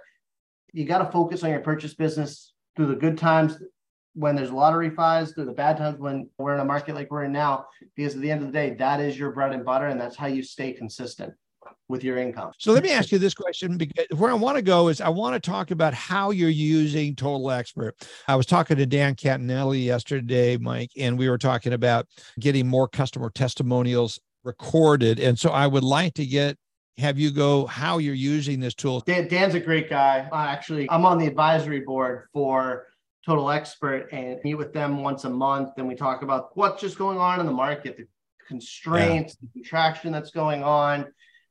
you 0.73 0.85
got 0.85 1.05
to 1.05 1.11
focus 1.11 1.43
on 1.43 1.51
your 1.51 1.59
purchase 1.59 1.93
business 1.93 2.53
through 2.75 2.87
the 2.87 2.95
good 2.95 3.19
times 3.19 3.57
when 4.15 4.35
there's 4.35 4.49
a 4.49 4.55
lot 4.55 4.73
of 4.73 4.79
refis, 4.79 5.35
through 5.35 5.45
the 5.45 5.51
bad 5.51 5.77
times 5.77 5.99
when 5.99 6.27
we're 6.37 6.55
in 6.55 6.59
a 6.59 6.65
market 6.65 6.95
like 6.95 7.11
we're 7.11 7.25
in 7.25 7.31
now, 7.31 7.67
because 7.95 8.15
at 8.15 8.21
the 8.21 8.31
end 8.31 8.41
of 8.41 8.47
the 8.47 8.53
day, 8.53 8.73
that 8.73 8.99
is 8.99 9.19
your 9.19 9.31
bread 9.31 9.53
and 9.53 9.63
butter 9.63 9.87
and 9.87 10.01
that's 10.01 10.15
how 10.15 10.27
you 10.27 10.41
stay 10.41 10.73
consistent. 10.73 11.33
with 11.87 12.03
your 12.03 12.17
income. 12.17 12.51
So 12.57 12.71
let 12.71 12.83
me 12.83 12.91
ask 12.91 13.11
you 13.11 13.19
this 13.19 13.33
question 13.33 13.77
because 13.77 14.05
where 14.17 14.31
I 14.31 14.33
want 14.33 14.55
to 14.57 14.61
go 14.61 14.87
is 14.87 15.01
I 15.01 15.09
want 15.09 15.35
to 15.35 15.39
talk 15.39 15.71
about 15.71 15.93
how 15.93 16.31
you're 16.31 16.49
using 16.49 17.15
Total 17.15 17.51
Expert. 17.51 17.95
I 18.27 18.35
was 18.35 18.45
talking 18.45 18.77
to 18.77 18.85
Dan 18.85 19.15
Catanelli 19.15 19.83
yesterday, 19.83 20.57
Mike, 20.57 20.91
and 20.97 21.17
we 21.17 21.29
were 21.29 21.37
talking 21.37 21.73
about 21.73 22.07
getting 22.39 22.67
more 22.67 22.87
customer 22.87 23.29
testimonials 23.29 24.19
recorded. 24.43 25.19
And 25.19 25.37
so 25.37 25.51
I 25.51 25.67
would 25.67 25.83
like 25.83 26.13
to 26.15 26.25
get 26.25 26.57
have 26.97 27.19
you 27.19 27.29
go 27.29 27.65
how 27.65 27.97
you're 27.97 28.15
using 28.15 28.61
this 28.61 28.73
tool. 28.73 29.01
Dan, 29.01 29.27
Dan's 29.27 29.53
a 29.53 29.59
great 29.59 29.89
guy. 29.89 30.29
I 30.31 30.47
actually, 30.53 30.89
I'm 30.89 31.05
on 31.05 31.17
the 31.17 31.27
advisory 31.27 31.81
board 31.81 32.29
for 32.31 32.85
Total 33.25 33.49
Expert 33.49 34.09
and 34.11 34.39
meet 34.43 34.55
with 34.55 34.73
them 34.73 35.01
once 35.01 35.23
a 35.23 35.29
month. 35.29 35.71
And 35.77 35.87
we 35.87 35.95
talk 35.95 36.21
about 36.21 36.55
what's 36.55 36.81
just 36.81 36.97
going 36.97 37.17
on 37.17 37.39
in 37.39 37.45
the 37.45 37.51
market, 37.51 37.97
the 37.97 38.07
constraints, 38.47 39.35
yeah. 39.41 39.47
the 39.47 39.59
contraction 39.59 40.11
that's 40.11 40.31
going 40.31 40.63
on. 40.63 41.07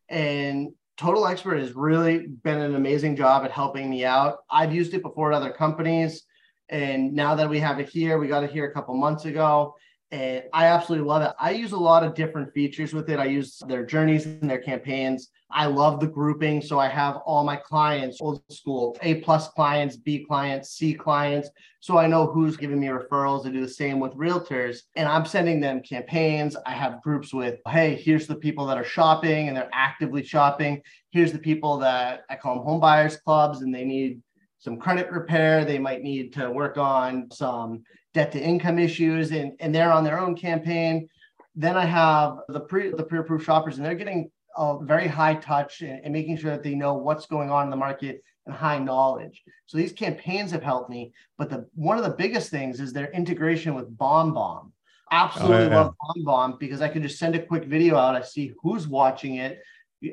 And 0.08 0.68
Total 0.96 1.26
Expert 1.26 1.58
has 1.58 1.72
really 1.72 2.26
been 2.26 2.60
an 2.60 2.76
amazing 2.76 3.16
job 3.16 3.44
at 3.44 3.50
helping 3.50 3.90
me 3.90 4.04
out. 4.04 4.38
I've 4.50 4.72
used 4.72 4.94
it 4.94 5.02
before 5.02 5.32
at 5.32 5.36
other 5.36 5.50
companies. 5.50 6.22
And 6.68 7.12
now 7.12 7.34
that 7.34 7.50
we 7.50 7.58
have 7.58 7.80
it 7.80 7.88
here, 7.88 8.18
we 8.18 8.28
got 8.28 8.44
it 8.44 8.50
here 8.50 8.66
a 8.66 8.72
couple 8.72 8.94
months 8.94 9.24
ago 9.24 9.74
and 10.14 10.44
I 10.52 10.66
absolutely 10.66 11.08
love 11.08 11.22
it. 11.22 11.32
I 11.40 11.50
use 11.50 11.72
a 11.72 11.76
lot 11.76 12.04
of 12.04 12.14
different 12.14 12.52
features 12.54 12.92
with 12.92 13.10
it. 13.10 13.18
I 13.18 13.24
use 13.24 13.58
their 13.66 13.84
journeys 13.84 14.26
and 14.26 14.48
their 14.48 14.60
campaigns. 14.60 15.30
I 15.50 15.66
love 15.66 15.98
the 15.98 16.06
grouping. 16.06 16.62
So 16.62 16.78
I 16.78 16.86
have 16.86 17.16
all 17.26 17.42
my 17.42 17.56
clients, 17.56 18.20
old 18.20 18.40
school, 18.48 18.96
A 19.02 19.16
plus 19.16 19.48
clients, 19.48 19.96
B 19.96 20.24
clients, 20.24 20.70
C 20.70 20.94
clients. 20.94 21.50
So 21.80 21.98
I 21.98 22.06
know 22.06 22.28
who's 22.28 22.56
giving 22.56 22.78
me 22.78 22.86
referrals. 22.86 23.44
I 23.44 23.50
do 23.50 23.60
the 23.60 23.68
same 23.68 23.98
with 23.98 24.12
realtors. 24.12 24.82
And 24.94 25.08
I'm 25.08 25.26
sending 25.26 25.58
them 25.58 25.82
campaigns. 25.82 26.56
I 26.64 26.70
have 26.70 27.02
groups 27.02 27.34
with, 27.34 27.58
hey, 27.68 27.96
here's 27.96 28.28
the 28.28 28.36
people 28.36 28.66
that 28.66 28.78
are 28.78 28.84
shopping 28.84 29.48
and 29.48 29.56
they're 29.56 29.68
actively 29.72 30.22
shopping. 30.22 30.80
Here's 31.10 31.32
the 31.32 31.40
people 31.40 31.76
that 31.78 32.22
I 32.30 32.36
call 32.36 32.54
them 32.54 32.64
home 32.64 32.80
buyers 32.80 33.16
clubs 33.16 33.62
and 33.62 33.74
they 33.74 33.84
need 33.84 34.22
some 34.60 34.78
credit 34.78 35.10
repair. 35.10 35.64
They 35.64 35.80
might 35.80 36.02
need 36.02 36.34
to 36.34 36.52
work 36.52 36.78
on 36.78 37.32
some 37.32 37.82
debt 38.14 38.32
to 38.32 38.40
income 38.40 38.78
issues, 38.78 39.32
and, 39.32 39.52
and 39.60 39.74
they're 39.74 39.92
on 39.92 40.04
their 40.04 40.18
own 40.18 40.34
campaign. 40.34 41.08
Then 41.54 41.76
I 41.76 41.84
have 41.84 42.38
the 42.48 42.60
pre 42.60 42.90
the 42.90 43.04
pre-approved 43.04 43.44
shoppers, 43.44 43.76
and 43.76 43.84
they're 43.84 43.94
getting 43.94 44.30
a 44.56 44.78
very 44.80 45.08
high 45.08 45.34
touch 45.34 45.82
and, 45.82 46.00
and, 46.04 46.12
making 46.12 46.36
sure 46.36 46.52
that 46.52 46.62
they 46.62 46.74
know 46.74 46.94
what's 46.94 47.26
going 47.26 47.50
on 47.50 47.64
in 47.64 47.70
the 47.70 47.76
market 47.76 48.22
and 48.46 48.54
high 48.54 48.78
knowledge. 48.78 49.42
So 49.66 49.76
these 49.76 49.92
campaigns 49.92 50.52
have 50.52 50.62
helped 50.62 50.90
me. 50.90 51.12
But 51.38 51.50
the 51.50 51.68
one 51.74 51.98
of 51.98 52.04
the 52.04 52.10
biggest 52.10 52.50
things 52.50 52.80
is 52.80 52.92
their 52.92 53.10
integration 53.12 53.74
with 53.74 53.96
BombBomb. 53.96 54.70
Absolutely 55.10 55.56
oh, 55.56 55.68
yeah. 55.68 55.76
love 55.76 55.94
BombBomb 56.16 56.58
because 56.58 56.80
I 56.80 56.88
can 56.88 57.02
just 57.02 57.18
send 57.18 57.34
a 57.34 57.44
quick 57.44 57.64
video 57.64 57.96
out. 57.96 58.16
I 58.16 58.22
see 58.22 58.52
who's 58.62 58.86
watching 58.86 59.36
it, 59.36 59.60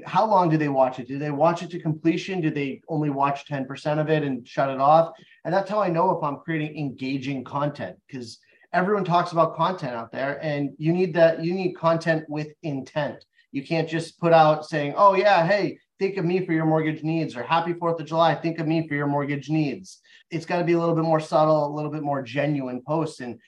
how 0.05 0.25
long 0.25 0.49
do 0.49 0.57
they 0.57 0.69
watch 0.69 0.99
it? 0.99 1.07
Do 1.07 1.17
they 1.17 1.31
watch 1.31 1.63
it 1.63 1.69
to 1.71 1.79
completion? 1.79 2.41
Do 2.41 2.49
they 2.49 2.81
only 2.87 3.09
watch 3.09 3.47
10% 3.47 3.99
of 3.99 4.09
it 4.09 4.23
and 4.23 4.47
shut 4.47 4.69
it 4.69 4.79
off? 4.79 5.13
And 5.45 5.53
that's 5.53 5.69
how 5.69 5.81
I 5.81 5.89
know 5.89 6.11
if 6.11 6.23
I'm 6.23 6.37
creating 6.37 6.77
engaging 6.77 7.43
content 7.43 7.97
because 8.07 8.39
everyone 8.73 9.03
talks 9.03 9.31
about 9.31 9.55
content 9.55 9.93
out 9.93 10.11
there 10.11 10.39
and 10.43 10.71
you 10.77 10.93
need 10.93 11.13
that, 11.15 11.43
you 11.43 11.53
need 11.53 11.73
content 11.73 12.23
with 12.29 12.49
intent. 12.63 13.25
You 13.51 13.65
can't 13.65 13.89
just 13.89 14.19
put 14.19 14.31
out 14.31 14.65
saying, 14.65 14.93
oh, 14.95 15.13
yeah, 15.13 15.45
hey, 15.45 15.77
think 15.99 16.17
of 16.17 16.25
me 16.25 16.45
for 16.45 16.53
your 16.53 16.65
mortgage 16.65 17.03
needs 17.03 17.35
or 17.35 17.43
happy 17.43 17.73
4th 17.73 17.99
of 17.99 18.05
July, 18.05 18.33
think 18.35 18.59
of 18.59 18.67
me 18.67 18.87
for 18.87 18.95
your 18.95 19.07
mortgage 19.07 19.49
needs. 19.49 19.99
It's 20.29 20.45
got 20.45 20.59
to 20.59 20.63
be 20.63 20.73
a 20.73 20.79
little 20.79 20.95
bit 20.95 21.03
more 21.03 21.19
subtle, 21.19 21.67
a 21.67 21.75
little 21.75 21.91
bit 21.91 22.01
more 22.01 22.21
genuine 22.21 22.81
posts. 22.81 23.19
And 23.19 23.39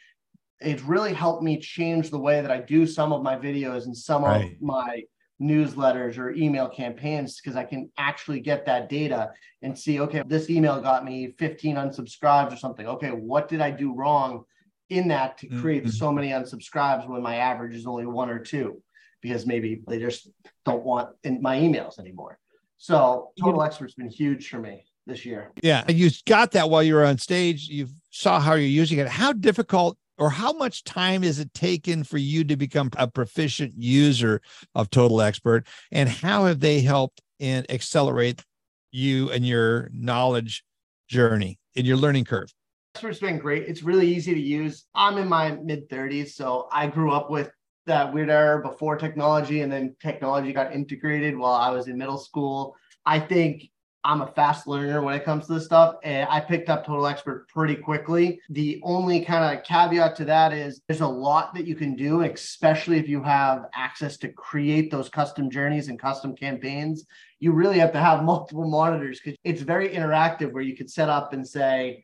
it's 0.60 0.84
really 0.84 1.14
helped 1.14 1.42
me 1.42 1.58
change 1.58 2.10
the 2.10 2.20
way 2.20 2.42
that 2.42 2.52
I 2.52 2.60
do 2.60 2.86
some 2.86 3.14
of 3.14 3.24
my 3.24 3.36
videos 3.36 3.86
and 3.86 3.96
some 3.96 4.24
right. 4.24 4.52
of 4.52 4.62
my 4.62 5.04
newsletters 5.42 6.18
or 6.18 6.32
email 6.32 6.70
campaigns 6.70 7.40
because 7.40 7.56
I 7.56 7.64
can 7.64 7.90
actually 7.98 8.40
get 8.40 8.66
that 8.66 8.90
data 8.90 9.32
and 9.62 9.78
see, 9.78 10.00
okay, 10.02 10.24
this 10.26 10.50
email 10.50 10.80
got 10.82 11.06
me 11.06 11.34
15 11.38 11.76
unsubscribes 11.76 12.54
or 12.54 12.58
something. 12.58 12.88
Okay, 12.88 13.10
what 13.10 13.48
did 13.48 13.62
I 13.62 13.72
do 13.72 13.94
wrong 13.94 14.44
in 14.90 15.08
that 15.10 15.38
to 15.40 15.48
create 15.48 15.84
mm-hmm. 15.84 15.92
so 15.92 16.12
many 16.12 16.30
unsubscribes 16.30 17.08
when 17.08 17.22
my 17.22 17.38
average 17.38 17.76
is 17.76 17.86
only 17.86 18.06
one 18.06 18.30
or 18.30 18.40
two? 18.40 18.82
Because 19.22 19.46
maybe 19.46 19.82
they 19.88 20.00
just 20.00 20.30
don't 20.66 20.84
want 20.84 21.10
in 21.24 21.42
my 21.42 21.58
emails 21.58 22.00
anymore. 22.00 22.38
So 22.78 23.32
Total 23.40 23.64
Expert's 23.64 23.94
been 23.94 24.10
huge 24.10 24.50
for 24.50 24.60
me 24.60 24.86
this 25.06 25.26
year. 25.26 25.52
Yeah. 25.62 25.90
You 25.90 26.10
got 26.26 26.52
that 26.52 26.70
while 26.70 26.84
you 26.84 26.96
were 26.96 27.06
on 27.06 27.18
stage. 27.18 27.68
You 27.70 27.88
saw 28.12 28.40
how 28.40 28.54
you're 28.54 28.68
using 28.68 29.00
it. 29.00 29.08
How 29.08 29.32
difficult 29.32 29.98
or 30.18 30.30
how 30.30 30.54
much 30.54 30.84
time 30.84 31.24
is 31.24 31.40
it 31.40 31.54
taken 31.54 32.04
for 32.04 32.18
you 32.18 32.44
to 32.44 32.56
become 32.56 32.90
a 32.98 33.08
proficient 33.08 33.74
user 33.78 34.42
of 34.76 34.90
Total 34.90 35.22
Expert? 35.22 35.66
And 35.92 36.10
how 36.10 36.46
have 36.46 36.60
they 36.60 36.82
helped 36.82 37.22
and 37.40 37.70
accelerate 37.70 38.44
you 38.92 39.32
and 39.32 39.46
your 39.46 39.90
knowledge 39.94 40.64
journey 41.08 41.60
in 41.76 41.86
your 41.86 41.98
learning 41.98 42.26
curve? 42.26 42.54
Expert's 42.96 43.20
been 43.20 43.40
great. 43.40 43.64
It's 43.68 43.82
really 43.82 44.08
easy 44.08 44.34
to 44.36 44.40
use. 44.40 44.86
I'm 44.94 45.18
in 45.18 45.28
my 45.28 45.52
mid 45.52 45.90
30s, 45.90 46.34
so 46.34 46.68
I 46.72 46.88
grew 46.88 47.12
up 47.12 47.32
with 47.32 47.50
that 47.86 48.14
weird 48.14 48.30
era 48.30 48.62
before 48.62 48.96
technology, 48.96 49.62
and 49.62 49.72
then 49.72 49.96
technology 50.00 50.54
got 50.54 50.74
integrated 50.74 51.36
while 51.36 51.54
I 51.54 51.72
was 51.72 51.88
in 51.88 51.98
middle 51.98 52.20
school. 52.20 52.76
I 53.06 53.20
think 53.20 53.70
I'm 54.06 54.22
a 54.22 54.28
fast 54.28 54.68
learner 54.68 55.02
when 55.02 55.14
it 55.14 55.24
comes 55.24 55.48
to 55.48 55.54
this 55.54 55.66
stuff, 55.66 55.96
and 56.04 56.28
I 56.30 56.42
picked 56.42 56.70
up 56.70 56.86
Total 56.86 57.08
Expert 57.08 57.48
pretty 57.48 57.76
quickly. 57.76 58.42
The 58.50 58.82
only 58.84 59.24
kind 59.24 59.58
of 59.58 59.64
caveat 59.64 60.16
to 60.18 60.26
that 60.26 60.52
is 60.52 60.82
there's 60.88 61.02
a 61.02 61.08
lot 61.08 61.54
that 61.54 61.66
you 61.66 61.76
can 61.76 61.96
do, 61.96 62.22
especially 62.22 62.98
if 62.98 63.08
you 63.08 63.24
have 63.24 63.68
access 63.74 64.18
to 64.18 64.30
create 64.30 64.92
those 64.92 65.08
custom 65.08 65.50
journeys 65.50 65.88
and 65.88 65.98
custom 65.98 66.36
campaigns. 66.36 67.06
You 67.40 67.54
really 67.54 67.80
have 67.80 67.94
to 67.94 68.00
have 68.00 68.24
multiple 68.26 68.70
monitors 68.70 69.22
because 69.24 69.38
it's 69.46 69.62
very 69.62 69.90
interactive 69.90 70.52
where 70.52 70.64
you 70.64 70.76
could 70.76 70.90
set 70.90 71.08
up 71.08 71.32
and 71.32 71.48
say, 71.48 72.04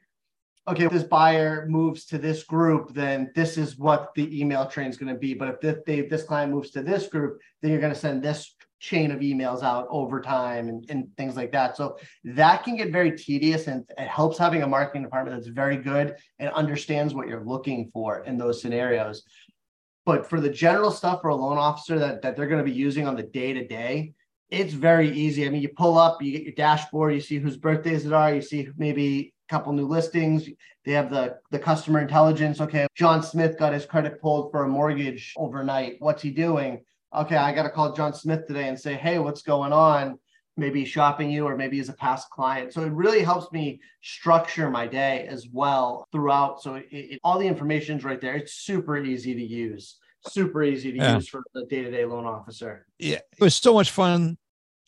okay, 0.70 0.86
if 0.86 0.92
this 0.92 1.04
buyer 1.04 1.66
moves 1.68 2.06
to 2.06 2.18
this 2.18 2.44
group, 2.44 2.94
then 2.94 3.32
this 3.36 3.58
is 3.58 3.78
what 3.78 4.14
the 4.16 4.40
email 4.40 4.66
train 4.68 4.88
is 4.88 4.98
going 4.98 5.14
to 5.14 5.20
be. 5.20 5.34
But 5.34 5.50
if 5.50 5.62
this, 5.62 5.78
they, 5.86 6.02
this 6.02 6.24
client 6.24 6.54
moves 6.54 6.70
to 6.72 6.82
this 6.82 7.08
group, 7.08 7.42
then 7.62 7.72
you're 7.72 7.82
going 7.82 7.94
to 7.94 8.00
send 8.00 8.24
this 8.24 8.56
chain 8.80 9.12
of 9.12 9.20
emails 9.20 9.62
out 9.62 9.88
over 9.90 10.22
time 10.22 10.70
and, 10.70 10.86
and 10.90 11.08
things 11.18 11.36
like 11.36 11.52
that. 11.52 11.76
So 11.76 11.98
that 12.24 12.64
can 12.64 12.78
get 12.78 12.92
very 12.92 13.12
tedious 13.18 13.68
and 13.68 13.84
it 13.98 14.08
helps 14.08 14.38
having 14.38 14.64
a 14.64 14.68
marketing 14.68 15.04
department 15.04 15.36
that's 15.36 15.50
very 15.50 15.78
good 15.78 16.16
and 16.40 16.50
understands 16.52 17.14
what 17.14 17.28
you're 17.28 17.44
looking 17.44 17.90
for 17.94 18.24
in 18.24 18.38
those 18.38 18.62
scenarios. 18.62 19.24
But 20.06 20.28
for 20.28 20.40
the 20.40 20.50
general 20.50 20.92
stuff 20.92 21.22
for 21.22 21.30
a 21.30 21.36
loan 21.36 21.58
officer 21.58 22.00
that, 22.00 22.22
that 22.22 22.36
they're 22.36 22.48
going 22.48 22.64
to 22.64 22.72
be 22.72 22.76
using 22.76 23.06
on 23.06 23.16
the 23.16 23.24
day 23.24 23.54
to 23.54 23.68
day, 23.68 24.14
it's 24.50 24.74
very 24.74 25.12
easy. 25.12 25.46
I 25.46 25.50
mean, 25.50 25.62
you 25.62 25.70
pull 25.70 25.98
up, 25.98 26.22
you 26.22 26.32
get 26.32 26.44
your 26.44 26.54
dashboard, 26.54 27.14
you 27.14 27.22
see 27.22 27.38
whose 27.38 27.58
birthdays 27.58 28.06
it 28.06 28.14
are, 28.14 28.34
you 28.34 28.42
see 28.42 28.70
maybe 28.78 29.34
a 29.48 29.54
couple 29.54 29.74
new 29.74 29.86
listings. 29.86 30.50
They 30.86 30.94
have 30.94 31.12
the, 31.12 31.38
the 31.52 31.60
customer 31.60 32.00
intelligence. 32.00 32.60
Okay, 32.60 32.88
John 32.96 33.22
Smith 33.22 33.60
got 33.60 33.74
his 33.74 33.86
credit 33.86 34.20
pulled 34.22 34.52
for 34.52 34.64
a 34.64 34.68
mortgage 34.68 35.34
overnight. 35.38 35.98
What's 36.00 36.24
he 36.24 36.32
doing? 36.32 36.84
Okay, 37.16 37.38
I 37.38 37.54
got 37.54 37.64
to 37.64 37.70
call 37.70 37.94
John 37.94 38.14
Smith 38.14 38.48
today 38.48 38.68
and 38.68 38.80
say, 38.80 38.96
hey, 38.96 39.20
what's 39.20 39.42
going 39.42 39.74
on? 39.74 40.20
Maybe 40.58 40.84
shopping 40.84 41.32
you, 41.32 41.46
or 41.46 41.56
maybe 41.56 41.78
he's 41.78 41.90
a 41.90 41.94
past 41.94 42.30
client. 42.30 42.74
So 42.74 42.82
it 42.82 42.92
really 42.92 43.22
helps 43.22 43.52
me 43.52 43.80
structure 44.02 44.70
my 44.70 44.88
day 44.88 45.26
as 45.28 45.48
well 45.48 46.06
throughout. 46.12 46.62
So 46.62 46.76
it, 46.76 46.88
it, 46.92 47.20
all 47.24 47.40
the 47.40 47.48
information's 47.48 48.04
right 48.04 48.20
there. 48.20 48.36
It's 48.36 48.54
super 48.54 48.98
easy 48.98 49.34
to 49.34 49.44
use, 49.44 49.98
super 50.28 50.64
easy 50.64 50.92
to 50.92 50.98
yeah. 50.98 51.16
use 51.16 51.30
for 51.30 51.44
the 51.54 51.66
day 51.66 51.84
to 51.84 51.92
day 51.92 52.06
loan 52.06 52.26
officer. 52.26 52.86
Yeah, 52.98 53.20
it 53.32 53.40
was 53.40 53.56
so 53.56 53.74
much 53.74 53.92
fun 53.92 54.38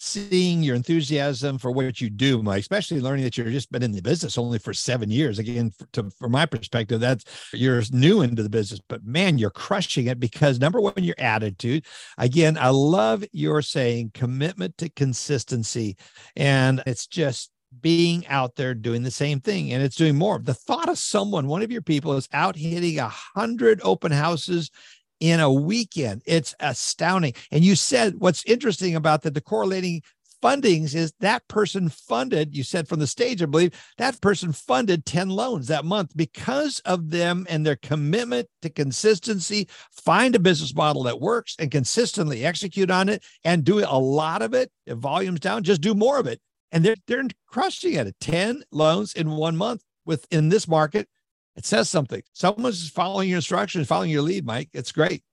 seeing 0.02 0.64
your 0.64 0.76
enthusiasm 0.76 1.60
for 1.60 1.70
what 1.72 2.02
you 2.02 2.10
do, 2.10 2.42
Mike, 2.42 2.62
especially 2.62 3.00
learning 3.00 3.24
that 3.24 3.38
you've 3.38 3.48
just 3.48 3.72
been 3.72 3.84
in 3.84 3.92
the 3.92 4.02
business 4.02 4.36
only 4.36 4.58
for 4.58 4.74
seven 4.74 5.12
years. 5.12 5.38
Again, 5.38 5.70
for, 5.70 5.86
to, 5.94 6.10
from 6.18 6.32
my 6.32 6.48
perspective, 6.48 7.00
that's 7.00 7.24
you're 7.54 7.84
new 7.92 8.22
into 8.22 8.42
the 8.42 8.50
business, 8.50 8.82
but 8.90 9.06
man, 9.06 9.38
you're 9.38 9.52
crushing 9.52 10.08
it 10.08 10.20
because 10.20 10.60
number 10.60 10.82
one, 10.82 10.94
your 10.98 11.16
attitude. 11.20 11.86
Again, 12.18 12.58
I 12.58 12.70
love 12.70 13.24
your 13.32 13.62
saying 13.62 14.12
commitment 14.16 14.76
to 14.80 14.90
consistency. 14.90 15.98
And 16.36 16.82
it's 16.88 17.06
just 17.06 17.52
being 17.80 18.26
out 18.28 18.56
there 18.56 18.74
doing 18.74 19.04
the 19.04 19.12
same 19.12 19.40
thing 19.40 19.72
and 19.72 19.84
it's 19.84 19.96
doing 19.96 20.18
more. 20.18 20.40
The 20.40 20.54
thought 20.54 20.90
of 20.90 20.98
someone, 20.98 21.48
one 21.48 21.62
of 21.62 21.72
your 21.72 21.82
people 21.84 22.14
is 22.14 22.28
out 22.34 22.56
hitting 22.56 22.98
a 22.98 23.08
hundred 23.08 23.80
open 23.84 24.12
houses 24.12 24.72
in 25.22 25.40
a 25.40 25.54
weekend. 25.54 26.24
It's 26.26 26.54
astounding. 26.60 27.34
And 27.52 27.64
you 27.64 27.76
said 27.76 28.16
what's 28.18 28.44
interesting 28.44 28.96
about 28.96 29.22
the, 29.22 29.32
the 29.32 29.40
correlating 29.40 30.02
fundings 30.42 30.96
is 30.96 31.14
that 31.20 31.48
person 31.48 31.88
funded, 31.88 32.58
you 32.58 32.64
said 32.64 32.88
from 32.88 33.00
the 33.00 33.06
stage, 33.06 33.44
I 33.44 33.46
believe, 33.46 33.80
that 34.00 34.20
person 34.20 34.52
funded 34.52 35.06
10 35.06 35.30
loans 35.30 35.68
that 35.68 35.86
month 35.86 36.18
because 36.18 36.80
of 36.80 37.12
them 37.12 37.46
and 37.48 37.64
their 37.64 37.76
commitment 37.76 38.48
to 38.64 38.70
consistency. 38.70 39.70
Find 39.92 40.36
a 40.36 40.40
business 40.40 40.74
model 40.74 41.04
that 41.04 41.22
works 41.22 41.56
and 41.60 41.70
consistently 41.70 42.44
execute 42.44 42.90
on 42.90 43.08
it 43.08 43.24
and 43.44 43.64
do 43.64 43.80
a 43.80 44.00
lot 44.00 44.42
of 44.42 44.56
it. 44.56 44.72
If 44.88 44.98
volume's 44.98 45.40
down, 45.40 45.64
just 45.64 45.82
do 45.82 45.94
more 45.94 46.18
of 46.18 46.26
it. 46.26 46.42
And 46.72 46.84
they're, 46.84 46.96
they're 47.06 47.24
crushing 47.48 47.94
it. 47.94 48.16
10 48.20 48.64
loans 48.72 49.14
in 49.14 49.30
one 49.32 49.56
month 49.56 49.84
within 50.06 50.50
this 50.50 50.68
market 50.68 51.08
it 51.56 51.66
says 51.66 51.90
something. 51.90 52.22
Someone's 52.34 52.90
following 52.90 53.30
your 53.30 53.38
instructions, 53.38 53.88
following 53.88 54.12
your 54.12 54.22
lead, 54.22 54.46
Mike. 54.46 54.70
It's 54.74 54.92
great. 54.92 55.24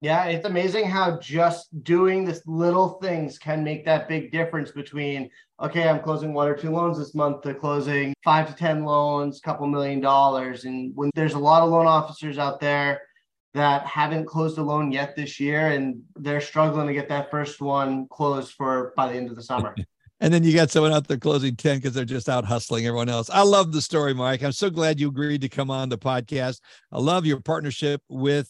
Yeah, 0.00 0.24
it's 0.24 0.46
amazing 0.46 0.86
how 0.86 1.20
just 1.20 1.84
doing 1.84 2.24
this 2.24 2.42
little 2.44 2.98
things 3.00 3.38
can 3.38 3.62
make 3.62 3.84
that 3.84 4.08
big 4.08 4.32
difference 4.32 4.72
between 4.72 5.30
okay, 5.62 5.88
I'm 5.88 6.00
closing 6.00 6.34
one 6.34 6.48
or 6.48 6.56
two 6.56 6.70
loans 6.70 6.98
this 6.98 7.14
month 7.14 7.42
to 7.42 7.54
closing 7.54 8.12
five 8.24 8.48
to 8.48 8.54
ten 8.54 8.84
loans, 8.84 9.38
couple 9.38 9.68
million 9.68 10.00
dollars. 10.00 10.64
And 10.64 10.90
when 10.96 11.10
there's 11.14 11.34
a 11.34 11.38
lot 11.38 11.62
of 11.62 11.70
loan 11.70 11.86
officers 11.86 12.36
out 12.36 12.58
there 12.58 13.02
that 13.54 13.86
haven't 13.86 14.26
closed 14.26 14.58
a 14.58 14.62
loan 14.62 14.90
yet 14.90 15.14
this 15.14 15.38
year 15.38 15.68
and 15.68 16.02
they're 16.16 16.40
struggling 16.40 16.88
to 16.88 16.94
get 16.94 17.08
that 17.10 17.30
first 17.30 17.60
one 17.60 18.08
closed 18.08 18.54
for 18.54 18.92
by 18.96 19.12
the 19.12 19.16
end 19.16 19.30
of 19.30 19.36
the 19.36 19.42
summer. 19.42 19.74
and 20.22 20.32
then 20.32 20.44
you 20.44 20.54
got 20.54 20.70
someone 20.70 20.92
out 20.92 21.08
there 21.08 21.18
closing 21.18 21.56
10 21.56 21.78
because 21.78 21.94
they're 21.94 22.04
just 22.04 22.28
out 22.28 22.44
hustling 22.44 22.86
everyone 22.86 23.08
else. 23.08 23.28
I 23.28 23.42
love 23.42 23.72
the 23.72 23.82
story, 23.82 24.14
Mike. 24.14 24.44
I'm 24.44 24.52
so 24.52 24.70
glad 24.70 25.00
you 25.00 25.08
agreed 25.08 25.40
to 25.40 25.48
come 25.48 25.68
on 25.68 25.88
the 25.88 25.98
podcast. 25.98 26.60
I 26.92 27.00
love 27.00 27.26
your 27.26 27.40
partnership 27.40 28.00
with 28.08 28.48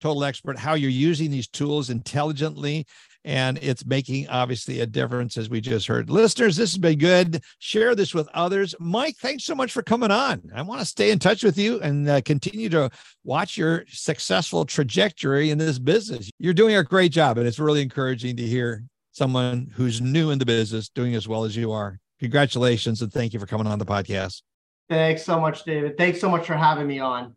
total 0.00 0.24
expert 0.24 0.58
how 0.58 0.72
you're 0.72 0.88
using 0.88 1.30
these 1.30 1.46
tools 1.46 1.90
intelligently 1.90 2.86
and 3.26 3.58
it's 3.58 3.84
making 3.84 4.26
obviously 4.30 4.80
a 4.80 4.86
difference 4.86 5.36
as 5.36 5.50
we 5.50 5.60
just 5.60 5.86
heard 5.86 6.08
listeners 6.08 6.56
this 6.56 6.72
has 6.72 6.78
been 6.78 6.98
good 6.98 7.42
share 7.58 7.94
this 7.94 8.14
with 8.14 8.26
others 8.32 8.74
mike 8.80 9.14
thanks 9.18 9.44
so 9.44 9.54
much 9.54 9.70
for 9.70 9.82
coming 9.82 10.10
on 10.10 10.40
i 10.54 10.62
want 10.62 10.80
to 10.80 10.86
stay 10.86 11.10
in 11.10 11.18
touch 11.18 11.44
with 11.44 11.58
you 11.58 11.78
and 11.82 12.08
uh, 12.08 12.18
continue 12.22 12.70
to 12.70 12.88
watch 13.22 13.58
your 13.58 13.84
successful 13.88 14.64
trajectory 14.64 15.50
in 15.50 15.58
this 15.58 15.78
business 15.78 16.30
you're 16.38 16.54
doing 16.54 16.76
a 16.76 16.82
great 16.82 17.12
job 17.12 17.36
and 17.36 17.46
it's 17.46 17.58
really 17.58 17.82
encouraging 17.82 18.34
to 18.34 18.42
hear 18.42 18.82
someone 19.12 19.70
who's 19.74 20.00
new 20.00 20.30
in 20.30 20.38
the 20.38 20.46
business 20.46 20.88
doing 20.88 21.14
as 21.14 21.26
well 21.26 21.44
as 21.44 21.56
you 21.56 21.72
are 21.72 21.98
congratulations 22.18 23.02
and 23.02 23.12
thank 23.12 23.32
you 23.32 23.40
for 23.40 23.46
coming 23.46 23.66
on 23.66 23.78
the 23.78 23.86
podcast 23.86 24.42
thanks 24.88 25.24
so 25.24 25.40
much 25.40 25.64
david 25.64 25.96
thanks 25.96 26.20
so 26.20 26.28
much 26.28 26.46
for 26.46 26.54
having 26.54 26.86
me 26.86 26.98
on 26.98 27.34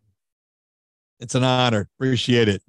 it's 1.20 1.34
an 1.34 1.44
honor. 1.44 1.88
Appreciate 1.98 2.48
it. 2.48 2.62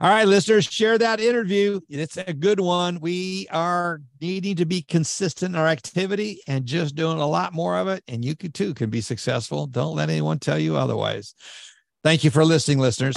All 0.00 0.10
right, 0.10 0.26
listeners, 0.26 0.64
share 0.64 0.98
that 0.98 1.20
interview. 1.20 1.80
It's 1.88 2.16
a 2.16 2.32
good 2.32 2.58
one. 2.58 2.98
We 3.00 3.46
are 3.52 4.00
needing 4.20 4.56
to 4.56 4.66
be 4.66 4.82
consistent 4.82 5.54
in 5.54 5.60
our 5.60 5.68
activity 5.68 6.42
and 6.48 6.66
just 6.66 6.96
doing 6.96 7.18
a 7.18 7.26
lot 7.26 7.54
more 7.54 7.78
of 7.78 7.86
it. 7.86 8.02
And 8.08 8.24
you 8.24 8.34
could 8.34 8.52
too 8.52 8.74
can 8.74 8.90
be 8.90 9.00
successful. 9.00 9.66
Don't 9.66 9.94
let 9.94 10.10
anyone 10.10 10.40
tell 10.40 10.58
you 10.58 10.76
otherwise. 10.76 11.34
Thank 12.02 12.24
you 12.24 12.30
for 12.30 12.44
listening, 12.44 12.80
listeners. 12.80 13.16